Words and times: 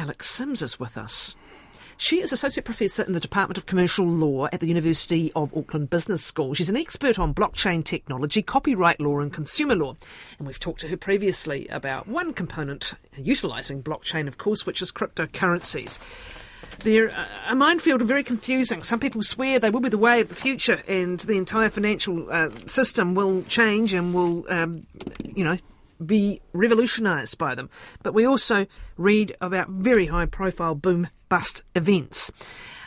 Alex 0.00 0.30
Sims 0.30 0.62
is 0.62 0.80
with 0.80 0.96
us. 0.96 1.36
She 1.98 2.22
is 2.22 2.32
Associate 2.32 2.64
Professor 2.64 3.02
in 3.02 3.12
the 3.12 3.20
Department 3.20 3.58
of 3.58 3.66
Commercial 3.66 4.06
Law 4.06 4.46
at 4.50 4.60
the 4.60 4.66
University 4.66 5.30
of 5.36 5.54
Auckland 5.54 5.90
Business 5.90 6.24
School. 6.24 6.54
She's 6.54 6.70
an 6.70 6.76
expert 6.78 7.18
on 7.18 7.34
blockchain 7.34 7.84
technology, 7.84 8.40
copyright 8.40 8.98
law, 8.98 9.18
and 9.18 9.30
consumer 9.30 9.74
law. 9.76 9.96
And 10.38 10.46
we've 10.46 10.58
talked 10.58 10.80
to 10.80 10.88
her 10.88 10.96
previously 10.96 11.68
about 11.68 12.08
one 12.08 12.32
component 12.32 12.94
utilising 13.18 13.82
blockchain, 13.82 14.26
of 14.26 14.38
course, 14.38 14.64
which 14.64 14.80
is 14.80 14.90
cryptocurrencies. 14.90 15.98
They're 16.78 17.12
a 17.46 17.54
minefield 17.54 18.00
and 18.00 18.08
very 18.08 18.24
confusing. 18.24 18.82
Some 18.82 19.00
people 19.00 19.22
swear 19.22 19.58
they 19.58 19.68
will 19.68 19.80
be 19.80 19.90
the 19.90 19.98
way 19.98 20.22
of 20.22 20.30
the 20.30 20.34
future 20.34 20.82
and 20.88 21.20
the 21.20 21.36
entire 21.36 21.68
financial 21.68 22.32
uh, 22.32 22.48
system 22.64 23.14
will 23.14 23.42
change 23.42 23.92
and 23.92 24.14
will, 24.14 24.50
um, 24.50 24.86
you 25.22 25.44
know, 25.44 25.58
be 26.04 26.40
revolutionised 26.52 27.38
by 27.38 27.54
them. 27.54 27.70
But 28.02 28.14
we 28.14 28.26
also 28.26 28.66
read 28.96 29.36
about 29.40 29.68
very 29.68 30.06
high 30.06 30.26
profile 30.26 30.74
boom 30.74 31.08
bust 31.28 31.64
events. 31.74 32.30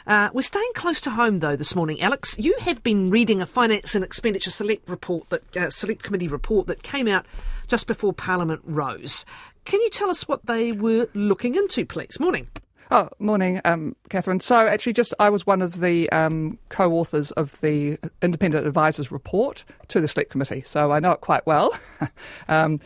Uh, 0.06 0.30
we're 0.34 0.42
staying 0.42 0.72
close 0.76 1.00
to 1.02 1.12
home 1.12 1.40
though 1.40 1.56
this 1.56 1.76
morning, 1.76 2.02
Alex. 2.02 2.38
You 2.38 2.56
have 2.60 2.84
been 2.84 3.10
reading 3.10 3.42
a 3.42 3.46
Finance 3.46 3.96
and 3.96 4.04
Expenditure 4.04 4.50
Select 4.50 4.90
report 4.90 5.30
that 5.30 5.58
uh, 5.58 5.70
Select 5.70 6.04
Committee 6.04 6.28
report 6.28 6.68
that 6.68 6.84
came 6.84 7.08
out 7.08 7.26
just 7.68 7.88
before 7.88 8.12
Parliament 8.12 8.62
rose. 8.66 9.26
Can 9.66 9.82
you 9.82 9.90
tell 9.90 10.10
us 10.10 10.28
what 10.28 10.46
they 10.46 10.74
were 10.74 11.08
looking 11.14 11.56
into, 11.56 11.86
please? 11.86 12.20
Morning. 12.20 12.48
Oh, 12.96 13.10
morning, 13.18 13.60
um, 13.66 13.96
Kathryn. 14.12 14.40
So, 14.40 14.68
actually, 14.68 14.94
just 14.94 15.16
I 15.20 15.32
was 15.32 15.48
one 15.48 15.64
of 15.64 15.80
the 15.80 16.08
um, 16.12 16.60
co-authors 16.70 17.32
of 17.32 17.60
the 17.62 17.98
Independent 18.22 18.68
Advisors 18.68 19.12
report 19.12 19.66
to 19.88 20.00
the 20.00 20.08
Select 20.08 20.30
Committee, 20.30 20.62
so 20.64 20.92
I 20.92 21.00
know 21.00 21.10
it 21.14 21.22
quite 21.22 21.44
well. 21.48 21.76
um, 22.48 22.78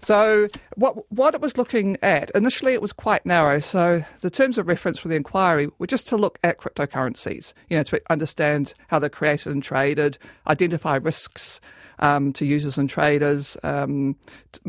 so, 0.00 0.48
what 0.76 1.10
what 1.10 1.34
it 1.34 1.40
was 1.40 1.56
looking 1.56 1.96
at 2.02 2.30
initially, 2.34 2.74
it 2.74 2.82
was 2.82 2.92
quite 2.92 3.24
narrow. 3.24 3.58
So, 3.58 4.04
the 4.20 4.28
terms 4.28 4.58
of 4.58 4.68
reference 4.68 4.98
for 4.98 5.08
the 5.08 5.14
inquiry 5.14 5.70
were 5.78 5.86
just 5.86 6.06
to 6.08 6.18
look 6.18 6.38
at 6.44 6.58
cryptocurrencies, 6.58 7.54
you 7.70 7.78
know, 7.78 7.84
to 7.84 8.02
understand 8.10 8.74
how 8.88 8.98
they're 8.98 9.08
created 9.08 9.50
and 9.50 9.62
traded, 9.62 10.18
identify 10.46 10.96
risks 10.96 11.58
um, 11.98 12.32
to 12.34 12.44
users 12.44 12.78
and 12.78 12.88
traders, 12.88 13.56
um, 13.62 14.16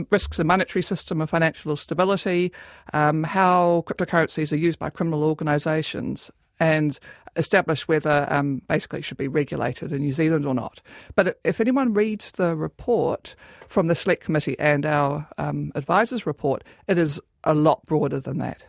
risks 0.09 0.39
in 0.39 0.47
monetary 0.47 0.83
system 0.83 1.21
and 1.21 1.29
financial 1.29 1.75
stability, 1.75 2.51
um, 2.93 3.23
how 3.23 3.83
cryptocurrencies 3.87 4.51
are 4.51 4.57
used 4.57 4.79
by 4.79 4.89
criminal 4.89 5.23
organisations, 5.23 6.31
and 6.59 6.99
establish 7.35 7.87
whether 7.87 8.27
um, 8.29 8.61
basically 8.67 8.99
it 8.99 9.05
should 9.05 9.17
be 9.17 9.27
regulated 9.27 9.91
in 9.91 10.01
New 10.01 10.13
Zealand 10.13 10.45
or 10.45 10.53
not. 10.53 10.81
But 11.15 11.39
if 11.43 11.59
anyone 11.59 11.93
reads 11.93 12.31
the 12.31 12.55
report 12.55 13.35
from 13.67 13.87
the 13.87 13.95
Select 13.95 14.23
Committee 14.23 14.57
and 14.57 14.85
our 14.85 15.27
um, 15.37 15.71
advisors 15.75 16.25
report, 16.25 16.63
it 16.87 16.97
is 16.97 17.19
a 17.43 17.53
lot 17.53 17.85
broader 17.85 18.19
than 18.19 18.37
that. 18.39 18.63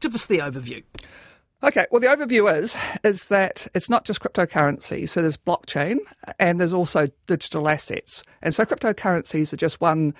Give 0.00 0.14
us 0.14 0.26
the 0.26 0.38
overview. 0.38 0.82
Okay, 1.64 1.86
well, 1.92 2.00
the 2.00 2.08
overview 2.08 2.52
is 2.52 2.76
is 3.04 3.26
that 3.26 3.68
it's 3.72 3.88
not 3.88 4.04
just 4.04 4.20
cryptocurrency. 4.20 5.08
So 5.08 5.22
there's 5.22 5.36
blockchain, 5.36 5.98
and 6.40 6.58
there's 6.58 6.72
also 6.72 7.06
digital 7.28 7.68
assets. 7.68 8.24
And 8.42 8.52
so 8.52 8.64
cryptocurrencies 8.64 9.52
are 9.52 9.56
just 9.56 9.80
one 9.80 10.12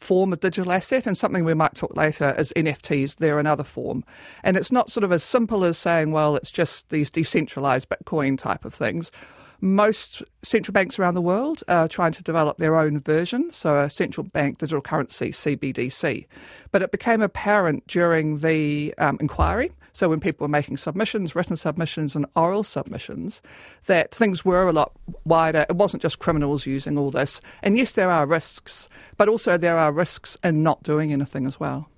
form 0.00 0.32
of 0.32 0.40
digital 0.40 0.72
asset, 0.72 1.06
and 1.06 1.16
something 1.16 1.44
we 1.44 1.54
might 1.54 1.76
talk 1.76 1.96
later 1.96 2.34
is 2.36 2.52
NFTs. 2.56 3.16
They're 3.16 3.38
another 3.38 3.62
form, 3.62 4.04
and 4.42 4.56
it's 4.56 4.72
not 4.72 4.90
sort 4.90 5.04
of 5.04 5.12
as 5.12 5.22
simple 5.22 5.64
as 5.64 5.78
saying, 5.78 6.10
well, 6.10 6.34
it's 6.34 6.50
just 6.50 6.90
these 6.90 7.08
decentralized 7.08 7.88
Bitcoin 7.88 8.36
type 8.36 8.64
of 8.64 8.74
things. 8.74 9.12
Most 9.60 10.24
central 10.42 10.72
banks 10.72 10.98
around 10.98 11.14
the 11.14 11.22
world 11.22 11.62
are 11.68 11.86
trying 11.86 12.12
to 12.12 12.22
develop 12.24 12.58
their 12.58 12.74
own 12.74 12.98
version, 12.98 13.52
so 13.52 13.78
a 13.78 13.88
central 13.88 14.24
bank 14.24 14.58
digital 14.58 14.82
currency, 14.82 15.30
CBDC. 15.30 16.26
But 16.72 16.82
it 16.82 16.90
became 16.90 17.22
apparent 17.22 17.86
during 17.86 18.40
the 18.40 18.92
um, 18.98 19.18
inquiry 19.20 19.70
so 19.94 20.08
when 20.08 20.18
people 20.18 20.44
were 20.44 20.48
making 20.48 20.76
submissions, 20.76 21.36
written 21.36 21.56
submissions 21.56 22.16
and 22.16 22.26
oral 22.34 22.64
submissions, 22.64 23.40
that 23.86 24.12
things 24.12 24.44
were 24.44 24.66
a 24.66 24.72
lot 24.72 24.90
wider. 25.24 25.64
It 25.70 25.76
wasn't 25.76 26.02
just 26.02 26.18
criminals 26.18 26.66
using 26.66 26.98
all 26.98 27.12
this. 27.12 27.40
And 27.62 27.78
yes, 27.78 27.92
there 27.92 28.10
are 28.10 28.26
risks, 28.26 28.88
but 29.16 29.28
also 29.28 29.56
there 29.56 29.78
are 29.78 29.92
risks 29.92 30.36
in 30.42 30.64
not 30.64 30.82
doing 30.82 31.12
anything 31.12 31.46
as 31.46 31.60
well. 31.60 31.88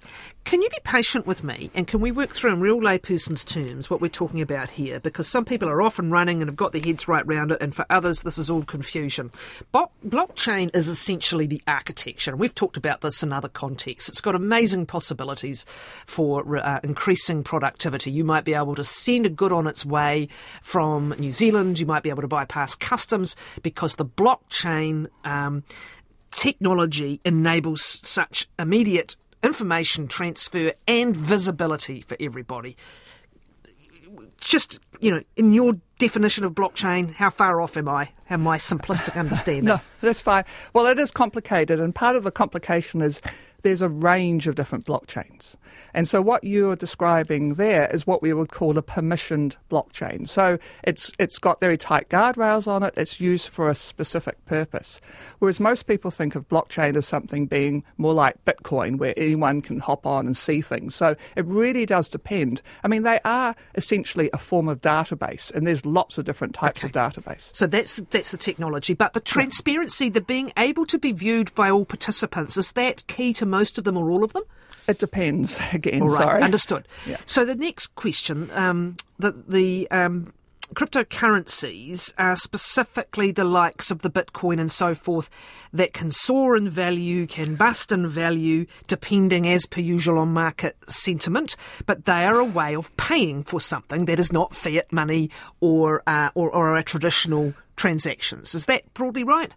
Can 0.45 0.63
you 0.63 0.69
be 0.69 0.79
patient 0.85 1.27
with 1.27 1.43
me 1.43 1.71
and 1.75 1.89
can 1.89 2.01
we 2.01 2.13
work 2.13 2.31
through 2.31 2.53
in 2.53 2.61
real 2.61 2.81
layperson's 2.81 3.45
terms 3.45 3.91
what 3.91 4.01
we're 4.01 4.09
talking 4.09 4.41
about 4.41 4.71
here? 4.71 5.01
Because 5.01 5.27
some 5.27 5.45
people 5.45 5.69
are 5.69 5.83
off 5.83 5.99
and 5.99 6.13
running 6.13 6.41
and 6.41 6.49
have 6.49 6.57
got 6.57 6.71
their 6.71 6.81
heads 6.81 7.09
right 7.09 7.27
round 7.27 7.51
it, 7.51 7.61
and 7.61 7.75
for 7.75 7.85
others, 7.91 8.23
this 8.23 8.39
is 8.39 8.49
all 8.49 8.63
confusion. 8.63 9.33
Blockchain 9.75 10.75
is 10.75 10.87
essentially 10.87 11.47
the 11.47 11.61
architecture, 11.67 12.37
we've 12.37 12.55
talked 12.55 12.77
about 12.77 13.01
this 13.01 13.25
in 13.25 13.33
other 13.33 13.49
contexts. 13.49 14.09
It's 14.09 14.21
got 14.21 14.37
amazing 14.37 14.87
possibilities 14.87 15.67
for 16.07 16.59
uh, 16.59 16.79
increasing 16.85 17.43
productivity. 17.43 18.13
You 18.13 18.23
might 18.23 18.45
be 18.45 18.55
able 18.55 18.77
to 18.77 18.85
send 18.85 19.27
a 19.27 19.31
good 19.31 19.53
on 19.53 19.67
its 19.67 19.85
way 19.85 20.29
from 20.63 21.13
New 21.19 21.33
Zealand, 21.33 21.81
you 21.81 21.87
might 21.87 22.05
be 22.05 22.11
able 22.11 22.23
to 22.23 22.29
bypass 22.29 22.77
customs 22.77 23.35
because 23.63 23.97
the 23.97 24.07
blockchain. 24.07 25.09
Um, 25.25 25.65
technology 26.31 27.19
enables 27.25 27.83
such 28.07 28.47
immediate 28.59 29.17
information 29.43 30.09
transfer 30.09 30.73
and 30.87 31.17
visibility 31.17 32.01
for 32.01 32.17
everybody. 32.21 32.77
Just, 34.41 34.79
you 35.01 35.11
know, 35.11 35.23
in 35.37 35.53
your 35.53 35.75
definition 35.99 36.45
of 36.45 36.55
blockchain, 36.55 37.15
how 37.15 37.31
far 37.31 37.61
off 37.61 37.77
am 37.77 37.89
I? 37.89 38.11
How 38.27 38.37
my 38.37 38.59
simplistic 38.59 39.17
understanding? 39.19 39.65
no, 39.65 39.81
that's 40.01 40.21
fine. 40.21 40.45
Well, 40.73 40.87
it 40.87 40.99
is 40.99 41.11
complicated, 41.11 41.81
and 41.81 41.95
part 41.95 42.17
of 42.17 42.25
the 42.25 42.31
complication 42.31 43.01
is 43.01 43.21
there's 43.67 43.83
a 43.83 43.89
range 43.89 44.47
of 44.47 44.55
different 44.55 44.87
blockchains. 44.87 45.57
And 45.93 46.07
so 46.07 46.23
what 46.23 46.45
you're 46.45 46.77
describing 46.77 47.55
there 47.55 47.89
is 47.93 48.07
what 48.07 48.23
we 48.23 48.33
would 48.33 48.53
call 48.53 48.79
a 48.79 48.83
permissioned 48.83 49.57
blockchain. 49.69 50.29
So 50.29 50.59
it's 50.85 51.11
it's 51.19 51.39
got 51.41 51.59
very 51.59 51.77
tight 51.77 52.09
guardrails 52.09 52.69
on 52.69 52.85
it. 52.85 52.95
It's 52.97 53.19
used 53.21 53.49
for 53.49 53.69
a 53.69 53.75
specific 53.75 54.45
purpose. 54.47 55.01
Whereas 55.41 55.59
most 55.59 55.89
people 55.89 56.13
think 56.13 56.37
of 56.37 56.49
blockchain 56.49 56.95
as 56.95 57.09
something 57.09 57.47
being 57.47 57.83
more 57.97 58.15
like 58.15 58.45
Bitcoin, 58.45 58.99
where 58.99 59.15
anyone 59.17 59.63
can 59.63 59.81
hop 59.81 60.07
on 60.07 60.27
and 60.27 60.37
see 60.37 60.61
things. 60.61 60.95
So 60.95 61.17
it 61.35 61.45
really 61.45 61.87
does 61.87 62.09
depend. 62.09 62.63
I 62.85 62.89
mean, 62.89 63.03
they 63.03 63.19
are 63.25 63.57
essentially 63.75 64.31
a 64.33 64.39
form 64.39 64.69
of 64.69 64.81
database, 64.81 65.53
and 65.53 65.67
there's 65.67 65.85
lots 65.85 66.19
of 66.19 66.25
different 66.25 66.55
types 66.55 66.85
okay. 66.85 66.87
of 66.87 66.93
database. 66.93 67.51
So 67.53 67.67
that's 67.67 67.95
the, 67.95 68.07
that's 68.11 68.31
the 68.31 68.37
technology, 68.37 68.95
but 68.95 69.13
the 69.13 69.21
transparency, 69.21 70.09
the 70.09 70.21
being 70.21 70.53
able 70.57 70.87
to 70.87 70.99
be 71.01 71.11
viewed 71.11 71.53
by 71.57 71.69
all 71.69 71.85
participants, 71.85 72.57
is 72.57 72.71
that 72.73 73.05
key 73.09 73.33
to 73.33 73.47
most 73.59 73.79
of 73.79 73.85
them 73.85 73.97
or 73.97 74.11
all 74.11 74.25
of 74.25 74.33
them? 74.33 74.45
It 74.89 74.99
depends. 74.99 75.59
Again, 75.73 76.03
all 76.03 76.09
right, 76.09 76.19
sorry. 76.19 76.43
Understood. 76.43 76.87
Yeah. 77.07 77.19
So 77.25 77.45
the 77.45 77.57
next 77.57 77.95
question, 77.95 78.51
um, 78.53 78.97
the 79.19 79.33
the 79.33 79.91
um, 79.91 80.33
cryptocurrencies 80.75 82.13
are 82.19 82.37
specifically 82.37 83.31
the 83.31 83.45
likes 83.45 83.91
of 83.91 84.03
the 84.03 84.11
Bitcoin 84.11 84.61
and 84.61 84.71
so 84.71 84.95
forth 84.95 85.31
that 85.73 85.93
can 85.93 86.11
soar 86.11 86.57
in 86.57 86.69
value, 86.69 87.27
can 87.27 87.55
bust 87.55 87.93
in 87.93 88.09
value, 88.09 88.67
depending 88.87 89.49
as 89.49 89.67
per 89.67 89.81
usual 89.81 90.19
on 90.19 90.33
market 90.33 90.77
sentiment, 90.89 91.57
but 91.87 92.05
they 92.05 92.25
are 92.25 92.39
a 92.39 92.45
way 92.45 92.75
of 92.75 92.95
paying 92.97 93.43
for 93.43 93.61
something 93.61 94.07
that 94.07 94.19
is 94.19 94.33
not 94.33 94.55
fiat 94.55 94.93
money 94.93 95.31
or 95.61 96.03
uh, 96.07 96.31
or, 96.35 96.51
or 96.51 96.77
a 96.77 96.83
traditional 96.83 97.55
transactions. 97.77 98.55
Is 98.55 98.67
that 98.67 98.93
broadly 98.95 99.25
right? 99.25 99.53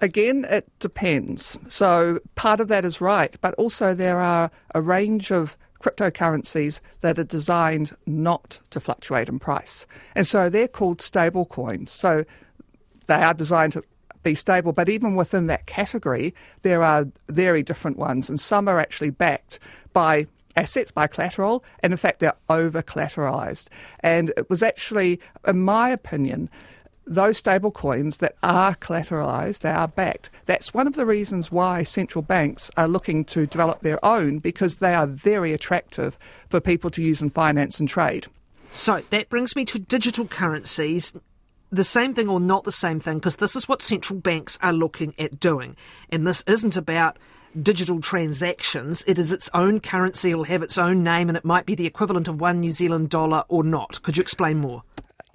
Again, 0.00 0.46
it 0.48 0.70
depends. 0.78 1.58
So 1.68 2.20
part 2.34 2.60
of 2.60 2.68
that 2.68 2.84
is 2.84 3.00
right, 3.00 3.36
but 3.40 3.54
also 3.54 3.94
there 3.94 4.20
are 4.20 4.50
a 4.74 4.80
range 4.80 5.30
of 5.32 5.56
cryptocurrencies 5.82 6.80
that 7.00 7.18
are 7.18 7.24
designed 7.24 7.96
not 8.06 8.60
to 8.70 8.80
fluctuate 8.80 9.28
in 9.28 9.38
price. 9.38 9.86
And 10.14 10.26
so 10.26 10.48
they're 10.48 10.68
called 10.68 11.00
stable 11.00 11.44
coins. 11.44 11.90
So 11.90 12.24
they 13.06 13.14
are 13.14 13.34
designed 13.34 13.74
to 13.74 13.82
be 14.22 14.34
stable, 14.34 14.72
but 14.72 14.88
even 14.88 15.14
within 15.14 15.46
that 15.46 15.66
category, 15.66 16.34
there 16.62 16.82
are 16.82 17.06
very 17.28 17.62
different 17.62 17.96
ones, 17.96 18.28
and 18.28 18.40
some 18.40 18.68
are 18.68 18.80
actually 18.80 19.10
backed 19.10 19.58
by 19.92 20.26
assets 20.56 20.90
by 20.90 21.06
collateral, 21.06 21.64
and 21.80 21.92
in 21.92 21.96
fact, 21.96 22.18
they're 22.18 22.34
over 22.48 22.82
collateralized. 22.82 23.68
And 24.00 24.30
it 24.36 24.50
was 24.50 24.62
actually, 24.62 25.20
in 25.46 25.62
my 25.62 25.90
opinion, 25.90 26.50
those 27.08 27.38
stable 27.38 27.70
coins 27.70 28.18
that 28.18 28.36
are 28.42 28.74
collateralized, 28.76 29.60
they 29.60 29.70
are 29.70 29.88
backed. 29.88 30.30
That's 30.44 30.74
one 30.74 30.86
of 30.86 30.94
the 30.94 31.06
reasons 31.06 31.50
why 31.50 31.82
central 31.82 32.22
banks 32.22 32.70
are 32.76 32.86
looking 32.86 33.24
to 33.26 33.46
develop 33.46 33.80
their 33.80 34.04
own 34.04 34.38
because 34.38 34.76
they 34.76 34.94
are 34.94 35.06
very 35.06 35.52
attractive 35.52 36.18
for 36.50 36.60
people 36.60 36.90
to 36.90 37.02
use 37.02 37.22
in 37.22 37.30
finance 37.30 37.80
and 37.80 37.88
trade. 37.88 38.26
So 38.72 39.00
that 39.10 39.30
brings 39.30 39.56
me 39.56 39.64
to 39.66 39.78
digital 39.78 40.26
currencies. 40.26 41.14
The 41.70 41.84
same 41.84 42.14
thing 42.14 42.28
or 42.28 42.40
not 42.40 42.64
the 42.64 42.72
same 42.72 43.00
thing, 43.00 43.18
because 43.18 43.36
this 43.36 43.56
is 43.56 43.68
what 43.68 43.82
central 43.82 44.18
banks 44.18 44.58
are 44.62 44.72
looking 44.72 45.14
at 45.18 45.40
doing. 45.40 45.76
And 46.10 46.26
this 46.26 46.44
isn't 46.46 46.76
about 46.76 47.18
digital 47.62 48.00
transactions. 48.00 49.02
It 49.06 49.18
is 49.18 49.32
its 49.32 49.50
own 49.54 49.80
currency, 49.80 50.30
it'll 50.30 50.44
have 50.44 50.62
its 50.62 50.78
own 50.78 51.02
name, 51.02 51.28
and 51.28 51.36
it 51.36 51.44
might 51.44 51.66
be 51.66 51.74
the 51.74 51.86
equivalent 51.86 52.28
of 52.28 52.40
one 52.40 52.60
New 52.60 52.70
Zealand 52.70 53.10
dollar 53.10 53.44
or 53.48 53.64
not. 53.64 54.00
Could 54.02 54.16
you 54.16 54.20
explain 54.20 54.58
more? 54.58 54.82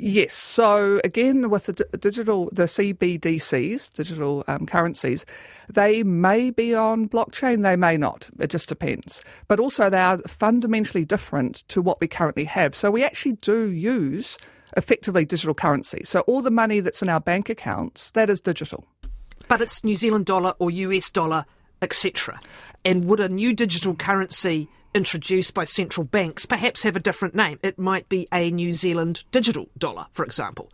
Yes. 0.06 0.34
So 0.34 1.00
again, 1.06 1.50
with 1.50 1.68
the 1.68 1.98
digital, 1.98 2.50
the 2.52 2.64
CBDCs, 2.64 3.94
digital 3.94 4.44
um, 4.50 4.66
currencies, 4.66 5.26
they 5.70 6.04
may 6.04 6.50
be 6.50 6.76
on 6.76 7.08
blockchain, 7.08 7.64
they 7.64 7.78
may 7.78 7.96
not. 7.96 8.30
It 8.38 8.50
just 8.50 8.68
depends. 8.68 9.22
But 9.48 9.62
also, 9.62 9.90
they 9.90 10.02
are 10.02 10.18
fundamentally 10.28 11.06
different 11.06 11.66
to 11.70 11.82
what 11.82 12.02
we 12.02 12.10
currently 12.10 12.44
have. 12.44 12.76
So 12.76 12.92
we 12.92 13.02
actually 13.02 13.38
do 13.38 13.70
use 13.70 14.38
effectively 14.76 15.24
digital 15.24 15.54
currency. 15.54 16.02
So 16.04 16.20
all 16.22 16.42
the 16.42 16.52
money 16.52 16.82
that's 16.82 17.02
in 17.02 17.08
our 17.08 17.22
bank 17.22 17.50
accounts, 17.50 18.12
that 18.12 18.30
is 18.30 18.42
digital. 18.42 18.84
But 19.48 19.62
it's 19.62 19.86
New 19.86 19.96
Zealand 19.96 20.26
dollar 20.26 20.54
or 20.60 20.70
US 20.70 21.10
dollar, 21.10 21.46
etc. 21.82 22.42
And 22.84 23.06
would 23.06 23.22
a 23.22 23.30
new 23.30 23.54
digital 23.54 23.96
currency 23.96 24.68
introduced 24.94 25.54
by 25.54 25.64
central 25.64 26.04
banks 26.04 26.46
perhaps 26.46 26.84
have 26.84 26.96
a 26.96 27.00
different 27.00 27.36
name? 27.36 27.60
It 27.62 27.80
might 27.80 28.10
be 28.10 28.28
a 28.32 28.52
New 28.52 28.72
Zealand 28.72 29.24
digital 29.32 29.70
dollar, 29.78 30.08
for 30.12 30.24
example. 30.26 30.72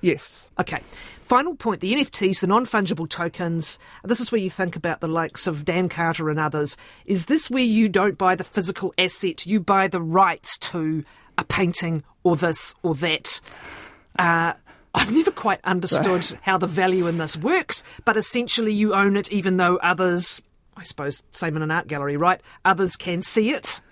Yes. 0.00 0.48
Okay. 0.58 0.80
Final 1.22 1.54
point 1.54 1.80
the 1.80 1.94
NFTs, 1.94 2.40
the 2.40 2.46
non 2.46 2.64
fungible 2.64 3.08
tokens. 3.08 3.78
This 4.02 4.20
is 4.20 4.32
where 4.32 4.40
you 4.40 4.50
think 4.50 4.76
about 4.76 5.00
the 5.00 5.08
likes 5.08 5.46
of 5.46 5.64
Dan 5.64 5.88
Carter 5.88 6.30
and 6.30 6.40
others. 6.40 6.76
Is 7.06 7.26
this 7.26 7.50
where 7.50 7.62
you 7.62 7.88
don't 7.88 8.18
buy 8.18 8.34
the 8.34 8.44
physical 8.44 8.92
asset, 8.98 9.46
you 9.46 9.60
buy 9.60 9.88
the 9.88 10.00
rights 10.00 10.58
to 10.58 11.04
a 11.38 11.44
painting 11.44 12.02
or 12.24 12.36
this 12.36 12.74
or 12.82 12.94
that? 12.96 13.40
Uh, 14.18 14.54
I've 14.94 15.12
never 15.12 15.30
quite 15.30 15.60
understood 15.64 16.26
how 16.42 16.58
the 16.58 16.66
value 16.66 17.06
in 17.06 17.18
this 17.18 17.36
works, 17.36 17.84
but 18.04 18.16
essentially 18.16 18.72
you 18.72 18.94
own 18.94 19.16
it 19.16 19.30
even 19.30 19.56
though 19.56 19.76
others, 19.76 20.42
I 20.80 20.82
suppose, 20.82 21.22
same 21.32 21.56
in 21.56 21.62
an 21.62 21.70
art 21.70 21.88
gallery, 21.88 22.16
right? 22.16 22.40
Others 22.64 22.96
can 22.96 23.20
see 23.20 23.50
it. 23.50 23.82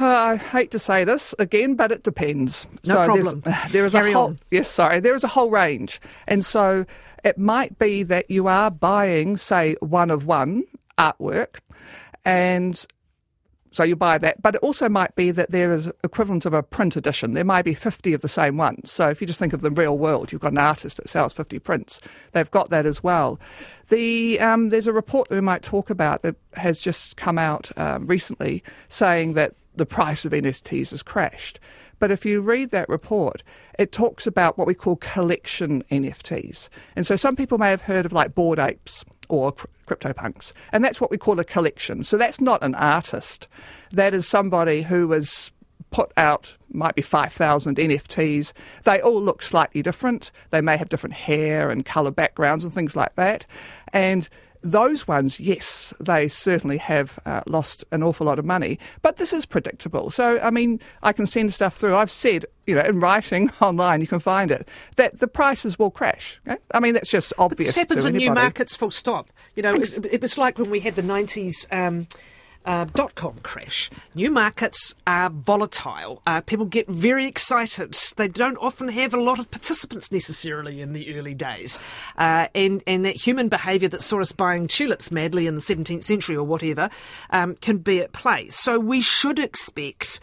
Uh, 0.00 0.06
I 0.06 0.36
hate 0.36 0.70
to 0.70 0.78
say 0.78 1.04
this 1.04 1.34
again, 1.38 1.74
but 1.74 1.92
it 1.92 2.02
depends. 2.02 2.66
No 2.86 2.94
so 2.94 3.04
problem. 3.04 3.42
There 3.70 3.84
is 3.84 3.92
Carry 3.92 4.12
a 4.12 4.14
whole 4.14 4.26
on. 4.28 4.38
yes, 4.50 4.70
sorry. 4.70 5.00
There 5.00 5.14
is 5.14 5.22
a 5.22 5.28
whole 5.28 5.50
range, 5.50 6.00
and 6.26 6.42
so 6.42 6.86
it 7.24 7.36
might 7.36 7.78
be 7.78 8.04
that 8.04 8.30
you 8.30 8.46
are 8.46 8.70
buying, 8.70 9.36
say, 9.36 9.76
one 9.80 10.10
of 10.10 10.24
one 10.24 10.64
artwork, 10.96 11.58
and 12.24 12.86
so 13.70 13.84
you 13.84 13.96
buy 13.96 14.18
that, 14.18 14.42
but 14.42 14.54
it 14.54 14.62
also 14.62 14.88
might 14.88 15.14
be 15.14 15.30
that 15.30 15.50
there 15.50 15.72
is 15.72 15.90
equivalent 16.02 16.46
of 16.46 16.54
a 16.54 16.62
print 16.62 16.96
edition. 16.96 17.34
There 17.34 17.44
might 17.44 17.64
be 17.64 17.74
50 17.74 18.14
of 18.14 18.22
the 18.22 18.28
same 18.28 18.56
ones. 18.56 18.90
So 18.90 19.08
if 19.08 19.20
you 19.20 19.26
just 19.26 19.38
think 19.38 19.52
of 19.52 19.60
the 19.60 19.70
real 19.70 19.96
world, 19.98 20.32
you've 20.32 20.40
got 20.40 20.52
an 20.52 20.58
artist 20.58 20.96
that 20.96 21.10
sells 21.10 21.32
50 21.32 21.58
prints. 21.58 22.00
They've 22.32 22.50
got 22.50 22.70
that 22.70 22.86
as 22.86 23.02
well. 23.02 23.38
The, 23.88 24.40
um, 24.40 24.70
there's 24.70 24.86
a 24.86 24.92
report 24.92 25.28
that 25.28 25.34
we 25.34 25.40
might 25.40 25.62
talk 25.62 25.90
about 25.90 26.22
that 26.22 26.36
has 26.54 26.80
just 26.80 27.16
come 27.16 27.38
out 27.38 27.70
um, 27.76 28.06
recently 28.06 28.62
saying 28.88 29.34
that 29.34 29.54
the 29.74 29.86
price 29.86 30.24
of 30.24 30.32
NFTs 30.32 30.90
has 30.90 31.02
crashed. 31.02 31.60
But 31.98 32.10
if 32.10 32.24
you 32.24 32.40
read 32.40 32.70
that 32.70 32.88
report, 32.88 33.42
it 33.78 33.92
talks 33.92 34.26
about 34.26 34.56
what 34.56 34.66
we 34.66 34.74
call 34.74 34.96
collection 34.96 35.82
NFTs. 35.90 36.68
And 36.96 37.06
so 37.06 37.16
some 37.16 37.36
people 37.36 37.58
may 37.58 37.70
have 37.70 37.82
heard 37.82 38.06
of 38.06 38.12
like 38.12 38.34
Bored 38.34 38.58
Apes 38.58 39.04
or 39.28 39.52
CryptoPunks. 39.86 40.52
And 40.72 40.84
that's 40.84 41.00
what 41.00 41.10
we 41.10 41.18
call 41.18 41.38
a 41.38 41.44
collection. 41.44 42.04
So 42.04 42.16
that's 42.16 42.40
not 42.40 42.62
an 42.62 42.74
artist. 42.74 43.48
That 43.92 44.14
is 44.14 44.26
somebody 44.26 44.82
who 44.82 45.10
has 45.12 45.50
put 45.90 46.12
out, 46.16 46.56
might 46.70 46.94
be 46.94 47.02
5,000 47.02 47.76
NFTs. 47.76 48.52
They 48.84 49.00
all 49.00 49.22
look 49.22 49.42
slightly 49.42 49.82
different. 49.82 50.30
They 50.50 50.60
may 50.60 50.76
have 50.76 50.90
different 50.90 51.14
hair 51.14 51.70
and 51.70 51.84
colour 51.84 52.10
backgrounds 52.10 52.64
and 52.64 52.72
things 52.72 52.94
like 52.94 53.14
that. 53.16 53.46
And 53.92 54.28
those 54.62 55.06
ones, 55.06 55.38
yes, 55.38 55.94
they 56.00 56.28
certainly 56.28 56.78
have 56.78 57.18
uh, 57.24 57.42
lost 57.46 57.84
an 57.92 58.02
awful 58.02 58.26
lot 58.26 58.38
of 58.38 58.44
money, 58.44 58.78
but 59.02 59.16
this 59.16 59.32
is 59.32 59.46
predictable. 59.46 60.10
So, 60.10 60.38
I 60.40 60.50
mean, 60.50 60.80
I 61.02 61.12
can 61.12 61.26
send 61.26 61.54
stuff 61.54 61.76
through. 61.76 61.96
I've 61.96 62.10
said, 62.10 62.46
you 62.66 62.74
know, 62.74 62.82
in 62.82 63.00
writing 63.00 63.50
online, 63.60 64.00
you 64.00 64.06
can 64.06 64.20
find 64.20 64.50
it, 64.50 64.68
that 64.96 65.20
the 65.20 65.28
prices 65.28 65.78
will 65.78 65.90
crash. 65.90 66.40
Okay? 66.46 66.58
I 66.72 66.80
mean, 66.80 66.94
that's 66.94 67.10
just 67.10 67.32
obvious. 67.38 67.58
But 67.58 67.66
this 67.66 67.74
happens 67.76 68.04
in 68.04 68.16
new 68.16 68.32
markets, 68.32 68.76
full 68.76 68.90
stop. 68.90 69.30
You 69.54 69.62
know, 69.62 69.74
it, 69.74 70.04
it, 70.04 70.20
was 70.20 70.36
like 70.36 70.58
when 70.58 70.70
we 70.70 70.80
had 70.80 70.94
the 70.94 71.02
90s. 71.02 71.66
Um, 71.72 72.06
uh, 72.68 72.84
dot 72.94 73.14
com 73.14 73.34
crash. 73.42 73.90
New 74.14 74.30
markets 74.30 74.94
are 75.06 75.30
volatile. 75.30 76.22
Uh, 76.26 76.42
people 76.42 76.66
get 76.66 76.86
very 76.86 77.26
excited. 77.26 77.96
They 78.16 78.28
don't 78.28 78.58
often 78.58 78.88
have 78.88 79.14
a 79.14 79.20
lot 79.20 79.38
of 79.38 79.50
participants 79.50 80.12
necessarily 80.12 80.82
in 80.82 80.92
the 80.92 81.18
early 81.18 81.34
days. 81.34 81.78
Uh, 82.16 82.46
and, 82.54 82.82
and 82.86 83.04
that 83.06 83.16
human 83.16 83.48
behaviour 83.48 83.88
that 83.88 84.02
saw 84.02 84.20
us 84.20 84.32
buying 84.32 84.68
tulips 84.68 85.10
madly 85.10 85.46
in 85.46 85.54
the 85.54 85.60
17th 85.62 86.04
century 86.04 86.36
or 86.36 86.44
whatever 86.44 86.90
um, 87.30 87.56
can 87.56 87.78
be 87.78 88.00
at 88.00 88.12
play. 88.12 88.50
So 88.50 88.78
we 88.78 89.00
should 89.00 89.38
expect 89.38 90.20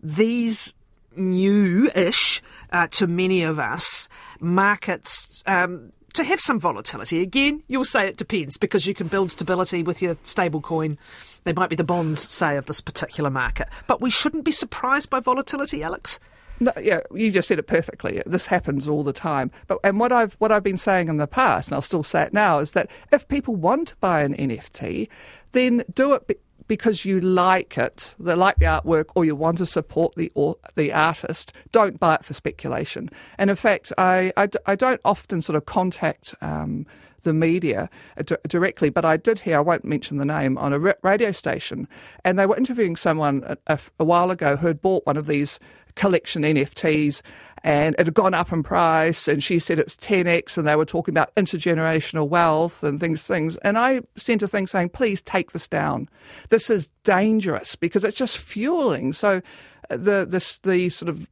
these 0.00 0.74
new 1.16 1.90
ish 1.96 2.40
uh, 2.70 2.86
to 2.92 3.08
many 3.08 3.42
of 3.42 3.58
us 3.58 4.08
markets. 4.38 5.42
Um, 5.46 5.92
to 6.18 6.24
have 6.24 6.40
some 6.40 6.58
volatility. 6.58 7.22
Again, 7.22 7.62
you'll 7.68 7.84
say 7.84 8.06
it 8.06 8.16
depends 8.16 8.56
because 8.56 8.86
you 8.86 8.94
can 8.94 9.06
build 9.06 9.30
stability 9.30 9.82
with 9.82 10.02
your 10.02 10.16
stable 10.24 10.60
coin. 10.60 10.98
They 11.44 11.52
might 11.52 11.70
be 11.70 11.76
the 11.76 11.84
bonds, 11.84 12.20
say, 12.28 12.56
of 12.56 12.66
this 12.66 12.80
particular 12.80 13.30
market. 13.30 13.68
But 13.86 14.00
we 14.00 14.10
shouldn't 14.10 14.44
be 14.44 14.50
surprised 14.50 15.10
by 15.10 15.20
volatility, 15.20 15.82
Alex. 15.82 16.18
No, 16.60 16.72
yeah, 16.80 17.00
you 17.14 17.30
just 17.30 17.46
said 17.46 17.60
it 17.60 17.68
perfectly. 17.68 18.20
This 18.26 18.46
happens 18.46 18.88
all 18.88 19.04
the 19.04 19.12
time. 19.12 19.52
But 19.68 19.78
and 19.84 20.00
what 20.00 20.10
I've 20.10 20.34
what 20.34 20.50
I've 20.50 20.64
been 20.64 20.76
saying 20.76 21.08
in 21.08 21.18
the 21.18 21.28
past, 21.28 21.68
and 21.68 21.76
I'll 21.76 21.82
still 21.82 22.02
say 22.02 22.24
it 22.24 22.32
now, 22.32 22.58
is 22.58 22.72
that 22.72 22.90
if 23.12 23.28
people 23.28 23.54
want 23.54 23.88
to 23.88 23.96
buy 23.96 24.22
an 24.22 24.34
NFT, 24.34 25.08
then 25.52 25.84
do 25.94 26.14
it. 26.14 26.40
Be- 26.68 26.78
because 26.78 27.04
you 27.04 27.20
like 27.20 27.76
it, 27.76 28.14
they 28.20 28.34
like 28.34 28.58
the 28.58 28.66
artwork, 28.66 29.06
or 29.16 29.24
you 29.24 29.34
want 29.34 29.58
to 29.58 29.66
support 29.66 30.14
the 30.14 30.30
or, 30.36 30.56
the 30.76 30.92
artist, 30.92 31.52
don't 31.72 31.98
buy 31.98 32.14
it 32.14 32.24
for 32.24 32.34
speculation. 32.34 33.10
And 33.36 33.50
in 33.50 33.56
fact, 33.56 33.92
I, 33.98 34.32
I, 34.36 34.48
I 34.64 34.76
don't 34.76 35.00
often 35.04 35.42
sort 35.42 35.56
of 35.56 35.66
contact 35.66 36.36
um, 36.40 36.86
the 37.22 37.32
media 37.32 37.90
uh, 38.16 38.36
directly, 38.46 38.90
but 38.90 39.04
I 39.04 39.16
did 39.16 39.40
hear, 39.40 39.58
I 39.58 39.60
won't 39.60 39.84
mention 39.84 40.18
the 40.18 40.24
name, 40.24 40.58
on 40.58 40.72
a 40.72 40.94
radio 41.02 41.32
station, 41.32 41.88
and 42.24 42.38
they 42.38 42.46
were 42.46 42.56
interviewing 42.56 42.96
someone 42.96 43.56
a, 43.66 43.78
a, 43.98 44.04
while 44.04 44.30
ago 44.30 44.56
who 44.56 44.66
had 44.66 44.80
bought 44.80 45.06
one 45.06 45.16
of 45.16 45.26
these 45.26 45.58
collection 45.94 46.42
NFTs 46.42 47.22
and 47.64 47.96
it 47.98 48.06
had 48.06 48.14
gone 48.14 48.32
up 48.32 48.52
in 48.52 48.62
price 48.62 49.26
and 49.26 49.42
she 49.42 49.58
said 49.58 49.80
it's 49.80 49.96
10x 49.96 50.56
and 50.56 50.66
they 50.66 50.76
were 50.76 50.84
talking 50.84 51.12
about 51.12 51.34
intergenerational 51.34 52.28
wealth 52.28 52.84
and 52.84 53.00
things 53.00 53.26
things 53.26 53.56
and 53.58 53.76
I 53.76 54.02
sent 54.16 54.42
a 54.42 54.48
thing 54.48 54.68
saying 54.68 54.90
please 54.90 55.20
take 55.20 55.50
this 55.50 55.66
down. 55.66 56.08
This 56.50 56.70
is 56.70 56.88
dangerous 57.02 57.74
because 57.74 58.04
it's 58.04 58.16
just 58.16 58.38
fueling. 58.38 59.12
So 59.12 59.42
uh, 59.90 59.96
the 59.96 60.24
the, 60.24 60.58
the 60.62 60.88
sort 60.88 61.08
of 61.08 61.28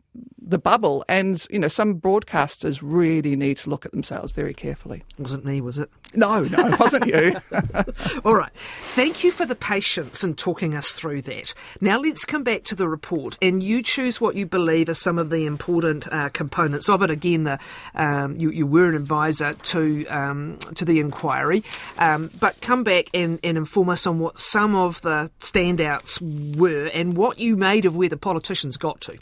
the 0.47 0.59
bubble. 0.59 1.05
And, 1.09 1.45
you 1.51 1.59
know, 1.59 1.69
some 1.69 2.01
broadcasters 2.01 2.81
really 2.83 3.35
need 3.35 3.57
to 3.59 3.71
look 3.71 3.85
at 3.85 3.93
themselves 3.93 4.33
very 4.33 4.55
carefully. 4.55 5.03
Wasn't 5.19 5.45
me, 5.45 5.61
was 5.61 5.79
it? 5.79 5.91
No, 6.15 6.45
no, 6.45 6.69
it 6.69 6.79
wasn't 6.79 7.07
you. 7.07 7.37
All 8.25 8.35
right. 8.35 8.53
Thank 8.55 9.25
you 9.25 9.33
for 9.33 9.45
the 9.45 9.57
patience 9.57 10.23
in 10.23 10.35
talking 10.35 10.75
us 10.75 10.93
through 10.93 11.23
that. 11.23 11.53
Now 11.81 11.99
let's 11.99 12.25
come 12.25 12.45
back 12.45 12.63
to 12.65 12.75
the 12.75 12.89
report 12.89 13.37
and 13.43 13.63
you 13.63 13.83
choose 13.83 14.21
what 14.21 14.37
you 14.37 14.47
believe 14.47 14.89
are 14.89 14.95
some 14.95 15.19
of 15.19 15.31
the 15.31 15.47
important 15.47 16.11
uh, 16.13 16.29
components 16.29 16.89
of 16.89 17.03
it. 17.03 17.11
Again, 17.11 17.45
the, 17.45 17.59
um, 17.95 18.37
you, 18.37 18.51
you, 18.51 18.67
were 18.67 18.89
an 18.89 18.95
advisor 18.95 19.55
to, 19.55 20.07
um, 20.07 20.59
to 20.77 20.85
the 20.85 21.01
inquiry, 21.01 21.65
um, 21.99 22.31
but 22.39 22.61
come 22.61 22.85
back 22.85 23.09
and, 23.13 23.41
and 23.43 23.57
inform 23.59 23.89
us 23.89 24.07
on 24.07 24.21
what 24.21 24.39
some 24.39 24.77
of 24.77 25.01
the 25.03 25.31
standouts 25.41 26.57
were 26.57 26.87
and 26.87 27.17
what 27.17 27.39
you 27.39 27.57
made 27.57 27.85
of 27.85 27.97
where 27.97 28.09
the 28.09 28.17
politicians 28.17 28.77
got 28.77 29.01
to. 29.03 29.19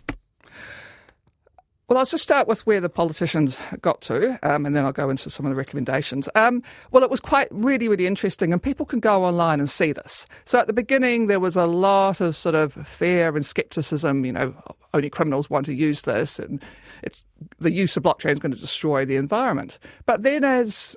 Well, 1.86 1.98
I'll 1.98 2.06
just 2.06 2.24
start 2.24 2.48
with 2.48 2.66
where 2.66 2.80
the 2.80 2.88
politicians 2.88 3.58
got 3.82 4.00
to, 4.02 4.38
um, 4.42 4.64
and 4.64 4.74
then 4.74 4.86
I'll 4.86 4.92
go 4.92 5.10
into 5.10 5.28
some 5.28 5.44
of 5.44 5.50
the 5.50 5.56
recommendations. 5.56 6.30
Um, 6.34 6.62
well, 6.92 7.02
it 7.02 7.10
was 7.10 7.20
quite 7.20 7.46
really, 7.50 7.88
really 7.88 8.06
interesting, 8.06 8.54
and 8.54 8.62
people 8.62 8.86
can 8.86 9.00
go 9.00 9.22
online 9.22 9.60
and 9.60 9.68
see 9.68 9.92
this. 9.92 10.26
So 10.46 10.58
at 10.58 10.66
the 10.66 10.72
beginning, 10.72 11.26
there 11.26 11.40
was 11.40 11.56
a 11.56 11.66
lot 11.66 12.22
of 12.22 12.36
sort 12.36 12.54
of 12.54 12.72
fear 12.86 13.36
and 13.36 13.44
scepticism. 13.44 14.24
You 14.24 14.32
know, 14.32 14.54
only 14.94 15.10
criminals 15.10 15.50
want 15.50 15.66
to 15.66 15.74
use 15.74 16.02
this, 16.02 16.38
and 16.38 16.62
it's 17.02 17.22
the 17.58 17.70
use 17.70 17.98
of 17.98 18.02
blockchain 18.02 18.32
is 18.32 18.38
going 18.38 18.52
to 18.52 18.60
destroy 18.60 19.04
the 19.04 19.16
environment. 19.16 19.78
But 20.06 20.22
then, 20.22 20.42
as 20.42 20.96